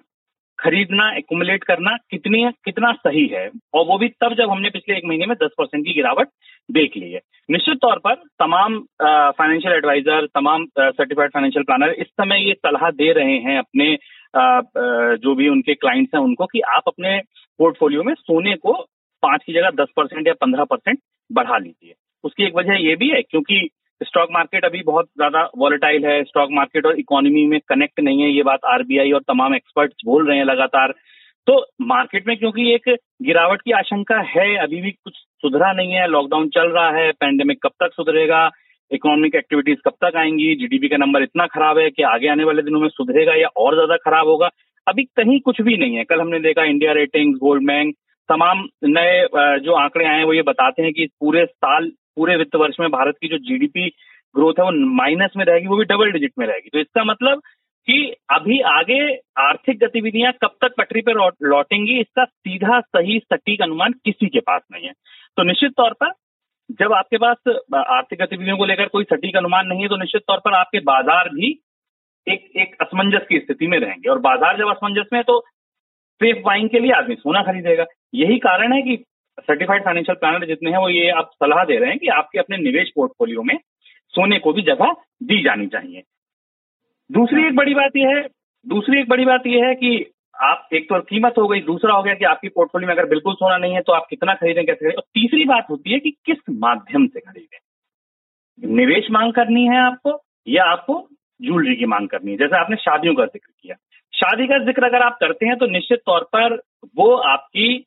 खरीदना 0.59 1.09
एकुमुलेट 1.17 1.63
करना 1.63 1.95
कितनी 2.11 2.41
है 2.41 2.51
कितना 2.65 2.91
सही 2.93 3.25
है? 3.27 3.49
और 3.73 3.85
वो 3.85 3.97
भी 3.97 4.07
तब 4.21 4.33
जब 4.33 4.49
हमने 4.49 4.69
पिछले 4.69 4.97
एक 4.97 5.05
महीने 5.05 5.25
में 5.25 5.35
दस 5.43 5.51
परसेंट 5.57 5.85
की 5.85 5.93
गिरावट 5.93 6.27
देख 6.71 6.97
ली 6.97 7.11
है। 7.11 7.21
निश्चित 7.49 7.77
तौर 7.77 7.99
पर 7.99 8.15
तमाम 8.39 8.79
फाइनेंशियल 9.01 9.73
एडवाइजर 9.73 10.25
तमाम 10.25 10.65
सर्टिफाइड 10.79 11.31
फाइनेंशियल 11.33 11.63
प्लानर 11.63 11.93
इस 11.93 12.07
समय 12.07 12.47
ये 12.47 12.53
सलाह 12.53 12.89
दे 12.91 13.11
रहे 13.11 13.37
हैं 13.39 13.57
अपने 13.59 13.93
आ, 14.37 14.61
जो 15.15 15.35
भी 15.35 15.47
उनके 15.49 15.73
क्लाइंट्स 15.73 16.15
हैं 16.15 16.21
उनको 16.21 16.45
कि 16.45 16.59
आप 16.69 16.83
अपने 16.87 17.19
पोर्टफोलियो 17.59 18.03
में 18.03 18.13
सोने 18.13 18.55
को 18.55 18.73
पाँच 19.23 19.43
की 19.43 19.53
जगह 19.53 19.69
दस 19.69 19.87
परसेंट 19.95 20.27
या 20.27 20.33
पंद्रह 20.41 20.63
परसेंट 20.63 20.99
बढ़ा 21.31 21.57
लीजिए। 21.57 21.93
उसकी 22.23 22.43
एक 22.43 22.55
वजह 22.55 22.73
ये 22.79 22.95
भी 22.95 23.09
है 23.09 23.21
क्योंकि 23.21 23.69
स्टॉक 24.15 24.29
मार्केट 24.31 24.65
अभी 24.65 24.81
बहुत 24.85 25.05
ज़्यादा 25.05 25.39
वॉलेटाइल 25.57 26.05
है 26.05 26.23
स्टॉक 26.23 26.49
मार्केट 26.51 26.85
और 26.85 26.99
इकोनॉमी 26.99 27.45
में 27.45 27.59
कनेक्ट 27.69 27.99
नहीं 27.99 28.21
है, 28.21 28.29
ये 28.29 28.43
बात 28.43 28.59
आरबीआई 28.65 29.11
और 29.11 29.21
तमाम 29.27 29.55
एक्सपर्ट्स 29.55 29.95
बोल 30.05 30.27
रहे 30.27 30.37
हैं 30.37 30.45
लगातार। 30.45 30.93
तो 31.47 31.55
मार्केट 31.83 32.27
में 32.27 32.35
क्योंकि 32.37 32.69
एक 32.73 32.89
गिरावट 33.21 33.61
की 33.61 33.71
आशंका 33.73 34.19
है, 34.27 34.55
अभी 34.57 34.81
भी 34.81 34.91
कुछ 34.91 35.13
सुधरा 35.15 35.71
नहीं 35.73 35.91
है 35.91 36.07
लॉकडाउन 36.07 36.47
चल 36.49 36.69
रहा 36.69 36.89
है 36.91 37.11
पैंडेमिक 37.13 37.59
कब 37.63 37.71
तक 37.83 37.93
सुधरेगा 37.93 38.39
इकोनॉमिक 38.91 39.35
एक्टिविटीज़ 39.35 39.79
कब 39.85 39.97
तक 40.03 40.17
आएँगी 40.17 40.55
जीडीपी 40.55 40.87
का 40.87 40.97
नंबर 40.97 41.23
इतना 41.23 41.45
खराब 41.47 41.77
है 41.79 41.89
कि 41.89 42.03
आगे 42.05 42.27
आने 42.27 42.43
वाले 42.43 42.61
दिनों 42.61 42.79
में 42.79 42.89
सुधरेगा 42.89 43.35
या 43.35 43.47
और 43.57 43.75
ज़्यादा 43.75 43.97
खराब 44.05 44.27
होगा, 44.27 44.49
अभी 44.87 45.03
कहीं 45.15 45.39
कुछ 45.41 45.61
भी 45.61 45.77
नहीं 45.77 45.95
है। 45.95 46.03
कल 46.05 46.21
हमने 46.21 46.39
देखा 46.39 46.63
इंडिया 46.65 46.91
रेटिंग्स 46.93 47.39
गोल्ड 47.39 47.67
बैंक 47.67 47.95
तमाम 48.29 48.63
नए 48.85 49.59
जो 49.59 49.73
आंकड़े 49.75 50.05
आए 50.05 50.17
हैं 50.17 50.25
वो 50.25 50.33
ये 50.33 50.41
बताते 50.43 50.83
हैं 50.83 50.91
कि 50.93 51.05
पूरे 51.19 51.45
साल, 51.45 51.89
पूरे 52.15 52.35
वित्त 52.37 52.55
वर्ष 52.57 52.75
में 52.79 52.89
भारत 52.91 53.15
की 53.21 53.27
जो 53.27 53.37
जीडीपी 53.39 53.87
ग्रोथ 54.35 54.59
है 54.59 54.65
वो 54.65 54.71
माइनस 54.95 55.33
में 55.37 55.45
रहेगी, 55.45 55.67
वो 55.67 55.77
भी 55.77 55.85
डबल 55.85 56.11
डिजिट 56.11 56.31
में 56.39 56.45
रहेगी। 56.47 56.69
तो 56.69 56.79
इसका 56.79 57.03
मतलब 57.03 57.41
कि 57.87 57.97
अभी 58.31 58.59
आगे 58.69 58.99
आर्थिक 59.39 59.77
गतिविधियाँ 59.79 60.31
कब 60.43 60.55
तक 60.61 60.73
पटरी 60.77 61.01
पर 61.01 61.19
लौटेंगी, 61.43 61.99
इसका 61.99 62.25
सीधा 62.25 62.79
सही 62.81 63.19
सटीक 63.21 63.61
अनुमान 63.61 63.93
किसी 64.05 64.27
के 64.27 64.39
पास 64.41 64.61
नहीं 64.71 64.87
है। 64.87 64.93
तो 65.37 65.43
निश्चित 65.43 65.71
तौर 65.77 65.93
पर 65.93 66.11
जब 66.79 66.93
आपके 66.93 67.17
पास 67.17 67.53
आर्थिक 67.77 68.21
गतिविधियों 68.21 68.57
को 68.57 68.65
लेकर 68.65 68.87
कोई 68.89 69.03
सटीक 69.05 69.35
अनुमान 69.37 69.67
नहीं 69.67 69.81
है 69.81 69.87
तो 69.87 69.97
निश्चित 69.97 70.21
तौर 70.27 70.37
पर 70.45 70.53
आपके 70.55 70.79
बाज़ार 70.85 71.29
भी 71.29 71.49
एक 72.27 72.49
एक 72.57 72.75
असमंजस 72.81 73.25
की 73.29 73.39
स्थिति 73.39 73.67
में 73.67 73.77
रहेंगे। 73.79 74.09
और 74.09 74.19
बाज़ार 74.21 74.57
जब 74.57 74.69
असमंजस 74.69 75.09
में 75.13 75.19
है 75.19 75.23
तो 75.23 75.39
सेफ़ 76.21 76.41
बाइंग 76.43 76.69
के 76.69 76.79
लिए 76.79 76.91
आदमी 76.93 77.15
सोना 77.15 77.41
खरीदेगा। 77.43 77.83
यही 78.15 78.37
कारण 78.37 78.73
है 78.73 78.81
कि 78.81 79.03
सर्टिफाइड 79.39 79.85
फाइनेंशियल 79.85 80.15
प्लानर 80.15 80.45
जितने 80.47 80.71
हैं, 80.71 80.77
वो 80.77 80.89
ये 80.89 81.09
आप 81.09 81.31
सलाह 81.33 81.63
दे 81.63 81.77
रहे 81.77 81.89
हैं 81.89 81.99
कि 81.99 82.07
आपके 82.07 82.39
अपने 82.39 82.57
निवेश 82.57 82.91
पोर्टफोलियो 82.95 83.43
में 83.43 83.57
सोने 84.13 84.39
को 84.39 84.53
भी 84.53 84.61
जगह 84.61 84.91
दी 85.23 85.41
जानी 85.43 85.67
चाहिए। 85.67 86.03
दूसरी 87.09 87.45
एक 87.47 87.55
बड़ी 87.55 87.73
बात 87.73 87.97
यह 87.97 88.15
है, 88.15 88.21
दूसरी 88.65 88.99
एक 88.99 89.09
बड़ी 89.09 89.25
बात 89.25 89.47
यह 89.47 89.65
है 89.65 89.73
कि 89.75 90.11
आप, 90.35 90.69
एक 90.73 90.83
तो 90.83 90.99
कीमत 91.01 91.33
हो 91.37 91.47
गई, 91.47 91.61
दूसरा 91.61 91.93
हो 91.93 92.03
गया 92.03 92.13
कि 92.13 92.25
आपकी 92.25 92.47
पोर्टफोलियो 92.47 92.87
में 92.87 92.93
अगर 92.95 93.05
बिल्कुल 93.05 93.33
सोना 93.33 93.57
नहीं 93.57 93.73
है 93.73 93.81
तो 93.81 93.93
आप 93.93 94.07
कितना 94.09 94.33
खरीदें, 94.33 94.65
कैसे 94.65 94.75
खरीदें? 94.75 94.95
और 94.95 95.03
तीसरी 95.13 95.45
बात 95.45 95.67
होती 95.69 95.91
है 95.91 95.99
कि 95.99 96.11
किस 96.25 96.37
माध्यम 96.49 97.07
से 97.07 97.19
खरीदें? 97.19 97.57
निवेश 98.75 99.07
मांग 99.11 99.33
करनी 99.33 99.65
है 99.67 99.77
आपको 99.77 100.19
या 100.47 100.63
आपको 100.63 101.07
ज्वेलरी 101.41 101.75
की 101.75 101.85
मांग 101.85 102.07
करनी 102.09 102.31
है? 102.31 102.37
जैसे 102.37 102.57
आपने 102.57 102.75
शादियों 102.75 103.15
का 103.15 103.25
ज़िक्र 103.25 103.51
किया। 103.61 103.75
शादी 104.13 104.47
का 104.47 104.57
ज़िक्र 104.65 104.83
अगर 104.83 105.01
आप 105.01 105.17
करते 105.19 105.45
हैं 105.45 105.57
तो 105.57 105.67
निश्चित 105.67 105.99
तौर 105.99 106.23
पर 106.35 106.55
वो 106.97 107.15
आपकी 107.15 107.85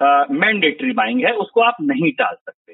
मैंडेटरी 0.00 0.92
बाइंग 0.94 1.24
है, 1.24 1.32
उसको 1.32 1.60
आप 1.62 1.76
नहीं 1.82 2.10
टाल 2.12 2.34
सकते। 2.36 2.72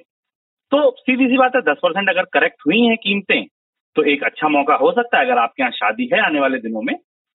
तो 0.73 0.91
सीधी 0.93 1.27
सी 1.27 1.37
बात 1.39 1.57
है, 1.57 1.61
दस 1.63 1.79
परसेंट 1.83 2.09
अगर 2.09 2.25
करेक्ट 2.33 2.63
हुई 2.67 2.81
हैं 2.81 2.97
कीमतें 2.99 3.45
तो 3.97 4.03
एक 4.05 4.23
अच्छा 4.25 4.49
मौका 4.49 4.75
हो 4.77 4.91
सकता 4.93 5.19
है। 5.19 5.25
अगर 5.25 5.39
आपके 5.39 5.63
यहाँ 5.63 5.73
शादी 5.73 6.09
है 6.13 6.21
आने 6.23 6.41
वाले 6.41 6.59
दिनों 6.61 6.83
में 6.83 6.95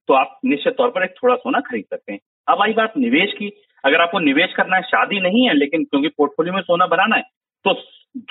तो 0.10 0.14
आप 0.14 0.40
निश्चित 0.46 0.74
तौर 0.74 0.90
पर 0.90 1.04
एक 1.04 1.14
थोड़ा 1.14 1.36
सोना 1.36 1.60
खरीद 1.62 1.86
सकते 1.86 2.14
हैं। 2.14 2.20
अब 2.48 2.62
आई 2.62 2.74
बात 2.74 2.98
निवेश 2.98 3.34
की। 3.34 3.52
अगर 3.84 4.02
आपको 4.02 4.20
निवेश 4.22 4.54
करना 4.54 4.76
है, 4.76 4.82
शादी 4.84 5.20
नहीं 5.22 5.48
है, 5.48 5.54
लेकिन 5.56 5.84
क्योंकि 5.84 6.08
पोर्टफोलियो 6.10 6.54
में 6.54 6.62
सोना 6.64 6.86
बनाना 6.88 7.16
है 7.16 7.24
तो 7.66 7.74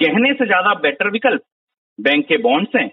गहने 0.03 0.33
से 0.35 0.47
ज़्यादा 0.47 0.75
बेटर 0.81 1.11
विकल्प 1.11 1.43
बैंक 1.99 2.27
के 2.27 2.37
बॉन्ड्स 2.43 2.77
हैं। 2.77 2.89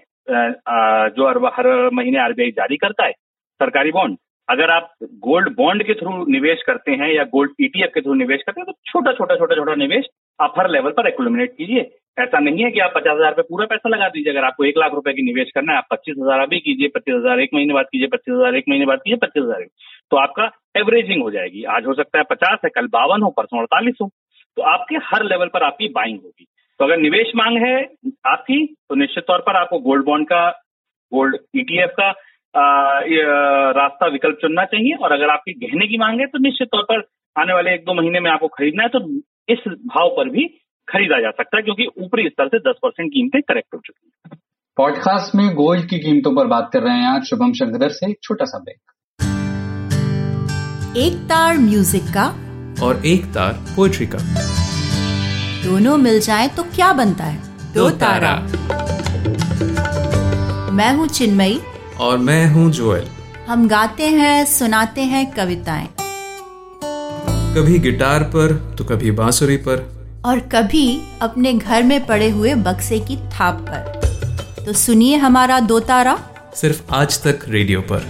जो 1.12 1.27
हर 1.50 1.67
महीने 1.93 2.19
आरबीआई 2.19 2.51
जारी 2.51 2.77
करता 2.77 3.05
है, 3.05 3.12
सरकारी 3.12 3.91
बॉन्ड 3.91 4.17
अगर 4.51 4.72
आप 4.72 4.91
गोल्ड 5.24 5.50
बॉन्ड 5.55 5.84
के 5.84 5.93
थ्रू 5.93 6.25
निवेश 6.29 6.63
करते 6.67 6.91
हैं 6.93 7.10
या 7.10 7.24
गोल्ड 7.31 7.51
ईटीएफ 7.62 7.91
के 7.93 8.01
थ्रू 8.01 8.13
निवेश 8.15 8.41
करते 8.46 8.62
हैं 8.62 8.65
तो 8.65 8.91
छोटा 8.91 9.12
छोटा 9.13 9.36
छोटा 9.36 9.55
छोटा 9.55 9.75
निवेश 9.77 10.05
आप 10.39 10.53
हर 10.60 10.70
लेवल 10.70 10.91
पर 10.91 11.08
एक्लुमिनेट 11.08 11.51
कीजिए। 11.51 11.89
ऐसा 12.17 12.39
नहीं 12.39 12.63
है 12.63 12.70
कि 12.72 12.79
आप 12.79 12.93
पचास 12.96 13.15
हज़ार 13.15 13.41
पूरा 13.41 13.65
पैसा 13.65 13.89
लगा 13.89 14.08
दीजिए। 14.10 14.31
अगर 14.31 14.46
आपको 14.46 14.65
एक 14.65 14.77
लाख 14.77 14.93
रुपए 14.93 15.13
की 15.13 15.22
निवेश 15.24 15.51
करना 15.55 15.72
है, 15.72 15.77
आप 15.77 15.88
पच्चीस 15.91 16.15
हज़ार 16.20 16.39
अभी 16.39 16.60
कीजिए, 16.60 16.88
पच्चीस 16.96 17.15
हज़ार 17.15 17.39
एक 17.39 17.50
महीने 17.53 17.74
बाद 17.74 17.86
कीजिए, 17.91 18.08
पच्चीस 18.08 18.34
हज़ार 18.34 18.55
एक 18.55 18.65
महीने 18.70 18.86
बाद 18.86 19.00
कीजिए, 19.00 19.17
पच्चीस 19.17 19.43
हज़ार 19.43 19.65
तो 20.12 20.17
आपका 20.17 20.50
एवरेजिंग 20.77 21.22
हो 21.24 21.31
जाएगी। 21.31 21.63
आज 21.75 21.86
हो 21.88 21.93
सकता 21.93 22.17
है 22.17 22.24
पचास 22.29 22.60
है, 22.65 22.70
कल 22.72 22.88
बावन 22.89 23.22
हो, 23.22 23.29
परसों 23.31 23.60
अड़तालीस 23.60 23.96
हो। 24.01 24.10
तो 24.58 24.62
आपके 24.70 24.96
हर 25.05 25.24
लेवल 25.25 25.48
पर 25.48 25.63
आपकी 25.63 25.88
बाइंग 25.91 26.20
होगी। 26.20 26.46
तो 26.79 26.86
अगर 26.86 26.98
निवेश 27.00 27.31
मांग 27.36 27.58
है 27.58 27.77
आपकी 28.27 28.65
तो 28.89 28.96
निश्चित 28.96 29.24
तौर 29.27 29.39
पर 29.39 29.55
आपको 29.55 29.79
गोल्ड 29.81 30.05
बॉन्ड 30.05 30.27
का, 30.27 30.50
गोल्ड 31.12 31.38
ईटीएफ 31.55 31.93
का 32.00 32.12
रास्ता 32.55 34.08
विकल्प 34.08 34.38
चुनना 34.41 34.63
चाहिए 34.65 34.96
और 34.96 35.12
अगर 35.12 35.29
आपकी 35.29 35.53
गहने 35.65 35.88
की 35.88 35.98
मांग 35.98 36.20
है 36.20 36.25
तो 36.25 36.39
निश्चित 36.39 36.67
तौर 36.67 36.84
पर 36.84 37.03
आने 37.36 37.53
वाले 37.53 37.74
एक 37.74 37.81
दो 37.81 37.93
महीने 37.93 38.20
में 38.20 38.31
आपको 38.31 38.48
खरीदना 38.48 38.84
है 38.84 38.89
तो 38.89 39.00
इस 39.50 39.60
भाव 39.88 40.10
पर 40.10 40.29
भी 40.29 40.46
खरीदा 40.88 41.20
जा 41.22 41.29
सकता 41.31 41.58
है 41.58 41.63
क्योंकि 41.63 41.86
ऊपरी 42.03 42.27
स्तर 42.29 42.48
से 42.48 42.60
दस 42.60 42.79
परसेंट 42.84 43.10
कीमतें 43.12 43.41
करेक्ट 43.41 43.74
हो 43.75 43.79
चुकी 43.86 44.12
हैं। 44.25 44.39
पॉडकास्ट 44.77 45.36
में 45.36 45.53
गोल्ड 45.55 45.86
की 45.89 46.00
कीमतों 46.00 46.36
पर 46.36 46.48
बात 46.48 46.70
कर 46.74 46.84
रहे 46.84 46.98
हैं 46.98 47.08
आज 47.08 47.24
शुभम 47.24 47.53
शंकर 47.53 47.89
से 47.89 48.10
एक 48.10 48.17
छोटा 48.24 48.46
सा 48.46 48.60
ब्रेक। 48.60 48.79
एक 50.98 51.13
तार 51.29 51.58
म्यूज़िक 51.58 52.13
का 52.17 52.27
और 52.86 53.05
एक 53.05 53.25
तार 53.25 53.53
पोएट्री 53.75 54.05
का। 54.05 54.17
दोनों 55.63 55.98
मिल 55.98 56.20
जाए 56.20 56.48
तो 56.48 56.63
क्या 56.75 56.93
बनता 56.93 57.24
है? 57.24 57.38
दो 57.74 57.89
तारा। 58.00 58.36
मैं 60.74 60.93
हूँ 60.96 61.08
चिन्मयी 61.08 61.60
और 62.01 62.17
मैं 62.17 62.46
हूँ 62.48 62.72
जोएल। 62.72 63.08
हम 63.48 63.67
गाते 63.67 64.08
हैं 64.08 64.46
सुनाते 64.46 65.01
हैं 65.01 65.31
कविताएँ। 65.31 65.88
कभी 67.55 67.79
गिटार 67.79 68.24
पर 68.24 68.75
तो 68.77 68.84
कभी 68.84 69.12
बांसुरी 69.12 69.58
पर। 69.58 70.01
और 70.25 70.39
कभी 70.39 71.01
अपने 71.22 71.53
घर 71.53 71.84
में 71.84 72.05
पड़े 72.05 72.29
हुए 72.29 72.55
बक्से 72.55 73.00
की 73.00 73.17
थाप 73.17 73.65
पर। 73.70 74.65
तो 74.65 74.74
सुनिए 74.74 75.15
हमारा 75.15 75.60
दो 75.60 75.79
तारा। 75.79 76.20
सिर्फ़ 76.55 76.81
आज 76.91 77.24
तक 77.24 77.39
रेडियो 77.48 77.81
पर। 77.81 78.01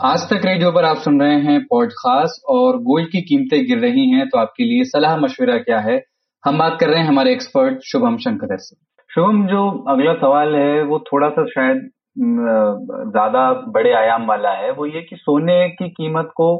आज 0.00 0.22
तक 0.22 0.42
रेडियो 0.44 0.72
पर 0.72 0.84
आप 0.84 0.98
सुन 0.98 1.22
रहे 1.22 1.40
हैं 1.40 1.60
पॉडकास्ट 1.64 2.44
और 2.44 2.78
गोल्ड 2.78 3.08
की 3.08 3.20
कीमतें 3.20 3.66
गिर 3.66 3.78
रही 3.78 4.10
हैं 4.10 4.28
तो 4.28 4.38
आपके 4.38 4.64
लिए 4.64 4.84
सलाह 4.84 5.16
मशवरा 5.16 5.56
क्या 5.56 5.78
है? 5.78 6.04
हम 6.44 6.58
बात 6.58 6.76
कर 6.80 6.88
रहे 6.88 7.00
हैं 7.00 7.08
हमारे 7.08 7.32
एक्सपर्ट 7.32 7.78
शुभम 7.84 8.16
शंकर 8.16 8.56
से। 8.58 8.89
शुभम 9.10 9.46
जो 9.46 9.68
अगला 9.88 10.12
सवाल 10.14 10.54
है 10.56 10.82
वो 10.84 10.98
थोड़ा 11.06 11.28
सा 11.28 11.44
शायद 11.46 11.88
ज़्यादा 12.18 13.50
बड़े 13.68 13.92
आयाम 13.92 14.26
वाला 14.26 14.50
है। 14.52 14.70
वो 14.72 14.86
ये 14.86 15.00
कि 15.02 15.16
सोने 15.16 15.68
की 15.70 15.88
कीमत 15.90 16.30
को 16.36 16.56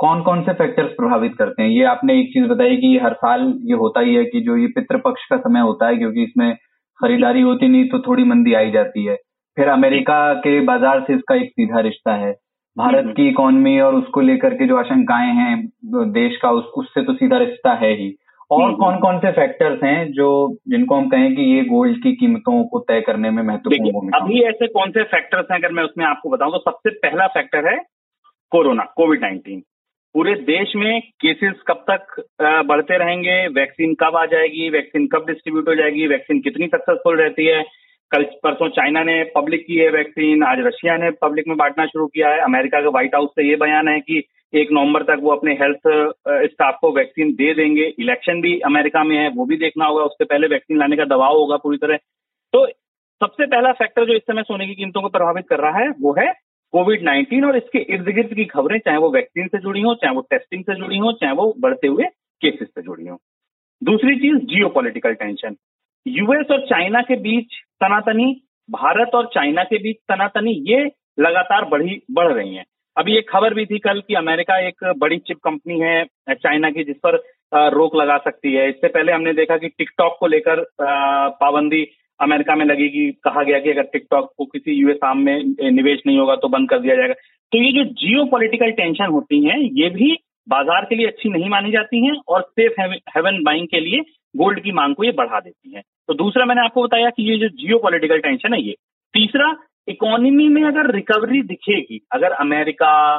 कौन 0.00 0.20
कौन 0.22 0.42
से 0.42 0.52
फैक्टर्स 0.52 0.92
प्रभावित 0.92 1.34
करते 1.38 1.62
हैं? 1.62 1.70
ये 1.70 1.84
आपने 1.86 2.18
एक 2.20 2.26
चीज़ 2.32 2.44
बताई 2.48 2.76
कि 2.76 2.98
हर 3.04 3.12
साल 3.14 3.52
ये 3.64 3.76
होता 3.76 4.00
ही 4.00 4.14
है 4.14 4.24
कि 4.24 4.40
जो 4.40 4.56
ये 4.56 4.66
पितृपक्ष 4.76 5.24
का 5.30 5.36
समय 5.38 5.60
होता 5.60 5.86
है 5.86 5.96
क्योंकि 5.96 6.22
इसमें 6.22 6.54
खरीदारी 7.00 7.40
होती 7.40 7.68
नहीं 7.68 7.88
तो 7.88 7.98
थोड़ी 7.98 8.24
मंदी 8.24 8.54
आई 8.54 8.70
जाती 8.70 9.04
है। 9.04 9.16
फिर 9.56 9.68
अमेरिका 9.68 10.32
के 10.36 10.60
बाज़ार 10.66 11.00
से 11.00 11.14
इसका 11.14 11.34
एक 11.34 11.50
सीधा 11.50 11.80
रिश्ता 11.80 12.14
है। 12.16 12.32
भारत 12.76 13.04
हम्म। 13.04 13.12
की 13.12 13.28
इकोनॉमी 13.28 13.78
और 13.80 13.94
उसको 13.94 14.20
लेकर 14.20 14.54
के 14.54 14.66
जो 14.66 14.76
आशंकाएँ 14.76 15.32
हैं 15.34 16.12
देश 16.12 16.36
का 16.42 16.50
उस, 16.50 16.64
उससे 16.76 17.02
तो 17.02 17.12
सीधा 17.14 17.38
रिश्ता 17.38 17.72
है 17.74 17.92
ही। 17.92 18.08
और 18.50 18.62
हम्म, 18.62 18.76
कौन। 18.76 18.98
कौन 18.98 19.18
से 19.18 19.32
फैक्टर्स 19.32 19.82
हैं 19.82 20.12
जो 20.12 20.56
जिनको 20.68 20.94
हम 20.94 21.08
कहें 21.08 21.34
कि 21.36 21.42
ये 21.42 21.64
गोल्ड 21.64 22.02
की 22.02 22.12
कीमतों 22.12 22.64
को 22.64 22.78
तय 22.78 23.00
करने 23.00 23.30
में 23.30 23.42
महत्वपूर्ण 23.42 23.92
भूमिका 23.92 24.18
अभी 24.18 24.40
ऐसे 24.40 24.66
कौन 24.66 24.90
से 24.90 25.02
फैक्टर्स 25.02 25.46
हैं 25.52 25.58
अगर 25.58 25.72
मैं 25.72 25.82
उसमें 25.82 26.04
आपको 26.06 26.28
बताऊँ 26.28 26.52
तो 26.52 26.58
सबसे 26.58 26.90
पहला 26.90 27.26
फैक्टर 27.26 27.72
है 27.72 27.78
कोरोना 28.50 28.82
कोविड 28.96 29.20
नाइन्टीन 29.20 29.62
पूरे 30.14 30.34
देश 30.34 30.72
में 30.76 31.00
केसेस 31.00 31.54
कब 31.68 31.84
तक 31.90 32.22
बढ़ते 32.42 32.98
रहेंगे? 32.98 33.46
वैक्सीन 33.48 33.94
कब 33.94 34.16
आ 34.16 34.24
जाएगी? 34.26 34.70
वैक्सीन 34.70 35.06
कब 35.06 35.24
डिस्ट्रीब्यूट 35.26 35.68
हो 35.68 35.74
जाएगी? 35.74 36.06
वैक्सीन 36.06 36.40
कितनी 36.40 36.66
सक्सेसफुल 36.66 37.16
रहती 37.16 37.46
है? 37.46 37.62
कल 38.10 38.22
परसों 38.22 38.68
चाइना 38.68 39.02
ने 39.02 39.24
पब्लिक 39.36 39.64
की 39.66 39.76
है 39.76 39.90
वैक्सीन 39.90 40.42
आज 40.42 40.58
रशिया 40.60 40.96
ने 40.96 41.10
पब्लिक 41.10 41.48
में 41.48 41.56
बांटना 41.56 41.86
शुरू 41.86 42.06
किया 42.06 42.28
है। 42.28 42.38
अमेरिका 42.38 42.80
के 42.80 42.88
व्हाइट 42.88 43.14
हाउस 43.14 43.30
से 43.30 43.48
ये 43.48 43.56
बयान 43.56 43.88
है 43.88 44.00
कि 44.00 44.22
एक 44.54 44.68
नवंबर 44.72 45.02
तक 45.02 45.18
वो 45.20 45.30
अपने 45.30 45.52
हेल्थ 45.52 45.80
स्टाफ 46.50 46.76
को 46.80 46.90
वैक्सीन 46.92 47.32
दे 47.34 47.52
देंगे। 47.54 47.84
इलेक्शन 47.98 48.40
भी 48.40 48.58
अमेरिका 48.60 49.02
में 49.04 49.16
है, 49.16 49.28
वो 49.28 49.44
भी 49.44 49.56
देखना 49.56 49.86
होगा। 49.86 50.04
उससे 50.04 50.24
पहले 50.24 50.46
वैक्सीन 50.46 50.78
लाने 50.78 50.96
का 50.96 51.04
दबाव 51.04 51.36
होगा 51.36 51.56
पूरी 51.56 51.78
तरह। 51.78 51.96
तो 52.52 52.66
सबसे 53.20 53.46
पहला 53.46 53.72
फैक्टर 53.72 54.04
जो 54.06 54.14
इस 54.14 54.22
समय 54.22 54.42
सोने 54.42 54.66
की 54.66 54.74
कीमतों 54.74 55.02
को 55.02 55.08
प्रभावित 55.08 55.48
कर 55.48 55.58
रहा 55.58 55.78
है, 55.78 55.88
वो 55.90 56.14
है 56.18 56.32
कोविड 56.72 57.02
नाइन्टीन 57.02 57.44
और 57.44 57.56
इसके 57.56 57.78
इर्द 57.78 58.08
गिर्द 58.08 58.34
की 58.34 58.44
खबरें, 58.44 58.78
चाहे 58.78 58.96
वो 58.96 59.10
वैक्सीन 59.10 59.46
से 59.46 59.58
जुड़ी 59.58 59.80
हो, 59.80 59.94
चाहे 59.94 60.14
वो 60.14 60.20
टेस्टिंग 60.20 60.64
से 60.64 60.74
जुड़ी 60.74 60.98
हो, 60.98 61.12
चाहे 61.12 61.32
वो 61.32 61.54
बढ़ते 61.60 61.86
हुए 61.86 62.04
केसेस 62.42 62.68
से 62.68 62.82
जुड़ी 62.82 63.06
हो। 63.06 63.18
दूसरी 63.82 64.16
चीज़ 64.16 64.34
जियो 64.34 64.68
टेंशन 64.80 65.56
यूएस 66.06 66.46
और 66.50 66.60
चाइना 66.66 67.00
के 67.02 67.16
बीच 67.16 67.54
तनातनी, 67.80 68.42
भारत 68.70 69.10
और 69.14 69.26
चाइना 69.26 69.64
के 69.64 69.78
बीच 69.78 69.96
तनातनी, 70.08 70.52
ये 70.68 70.84
लगातार 71.20 71.64
बढ़ी, 71.64 72.02
बढ़ 72.10 72.32
रही 72.32 72.54
है। 72.54 72.64
अभी 72.98 73.16
एक 73.16 73.28
खबर 73.30 73.54
भी 73.54 73.64
थी 73.66 73.78
कल 73.78 74.00
कि 74.00 74.14
अमेरिका 74.16 74.58
एक 74.60 74.84
बड़ी 74.98 75.16
चिप 75.18 75.38
कंपनी 75.44 75.78
है, 75.80 76.04
चाइना 76.30 76.70
की, 76.70 76.84
जिस 76.84 76.96
पर 77.06 77.16
रोक 77.72 77.94
लगा 77.96 78.16
सकती 78.18 78.52
है। 78.54 78.68
इससे 78.68 78.88
पहले 78.88 79.12
हमने 79.12 79.32
देखा 79.34 79.56
कि 79.56 79.68
टिकटॉक 79.68 80.16
को 80.20 80.26
लेकर 80.26 80.62
पाबंदी 80.80 81.86
अमेरिका 82.20 82.54
में 82.56 82.64
लगेगी। 82.66 83.10
कहा 83.24 83.42
गया 83.42 83.58
कि 83.58 83.70
अगर 83.70 83.82
टिकटॉक 83.92 84.32
को 84.38 84.44
किसी 84.46 84.72
यूएस 84.72 84.98
आर्म 85.04 85.18
में 85.20 85.70
निवेश 85.72 86.00
नहीं 86.06 86.18
होगा 86.18 86.36
तो 86.36 86.48
बंद 86.48 86.68
कर 86.70 86.78
दिया 86.78 86.96
जाएगा। 86.96 87.14
तो 87.52 87.58
ये 87.58 87.70
जो 87.72 87.84
जियो 87.94 88.24
पॉलिटिकल 88.26 88.70
टेंशन 88.72 89.04
होती 89.06 89.44
है, 89.44 89.62
ये 89.74 89.90
भी 89.90 90.12
बाज़ार 90.48 90.84
के 90.84 90.96
लिए 90.96 91.06
अच्छी 91.06 91.28
नहीं 91.28 91.48
मानी 91.48 91.70
जाती 91.70 92.04
हैं 92.06 92.16
और 92.28 92.42
सेफ़ 92.50 92.80
हेवन 93.16 93.42
बाइंग 93.44 93.66
के 93.68 93.80
लिए 93.80 94.00
गोल्ड 94.34 94.60
की 94.60 94.72
मांग 94.72 94.94
को 94.94 95.04
ये 95.04 95.12
बढ़ा 95.12 95.40
देती 95.40 95.74
है। 95.74 95.82
तो 96.08 96.14
दूसरा 96.16 96.44
मैंने 96.44 96.64
आपको 96.64 96.82
बताया 96.82 97.10
कि 97.10 97.30
ये 97.30 97.36
जो 97.38 97.48
जियो 97.56 97.78
पॉलिटिकल 97.78 98.18
टेंशन 98.20 98.54
है, 98.54 98.62
ये। 98.62 98.74
तीसरा 99.14 99.50
इकोनॉमी 99.88 100.48
में 100.48 100.62
अगर 100.64 100.94
रिकवरी 100.94 101.42
दिखेगी, 101.42 102.00
अगर 102.12 102.32
अमेरिका, 102.32 103.18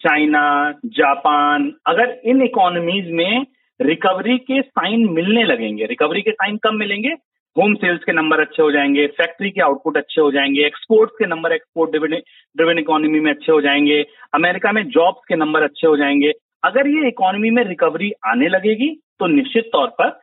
चाइना, 0.00 0.74
जापान, 0.86 1.72
अगर 1.86 2.20
इन 2.24 2.42
इकोनॉमीज 2.42 3.10
में 3.10 3.46
रिकवरी 3.80 4.38
के 4.38 4.62
साइन 4.62 5.08
मिलने 5.10 5.44
लगेंगे, 5.44 5.84
रिकवरी 5.84 6.22
के 6.22 6.30
साइन 6.30 6.56
कब 6.56 6.72
मिलेंगे, 6.72 7.08
होम 7.56 7.74
सेल्स 7.74 8.04
के 8.04 8.12
नंबर 8.12 8.40
अच्छे 8.40 8.62
हो 8.62 8.70
जाएँगे, 8.72 9.06
फैक्ट्री 9.06 9.50
के 9.50 9.60
आउटपुट 9.60 9.96
अच्छे 9.96 10.20
हो 10.20 10.30
जाएँगे, 10.32 10.66
एक्सपोर्ट्स 10.66 11.14
के 11.18 11.26
नंबर 11.26 11.52
एक्सपोर्ट 11.52 11.90
ड्रिवन 11.90 12.78
इकोनॉमी 12.78 13.20
में 13.20 13.30
अच्छे 13.30 13.52
हो 13.52 13.60
जाएँगे, 13.60 14.06
अमेरिका 14.34 14.72
में 14.72 14.82
जॉब्स 14.88 15.20
के 15.28 15.36
नंबर 15.36 15.62
अच्छे 15.62 15.86
हो 15.86 15.96
जाएँगे। 15.96 16.32
अगर 16.64 16.88
ये 16.88 17.08
इकोनॉमी 17.08 17.50
में 17.50 17.64
रिकवरी 17.64 18.12
आने 18.26 18.48
लगेगी 18.48 18.88
तो 19.18 19.26
निश्चित 19.26 19.64
तौर 19.72 19.88
पर 19.88 20.20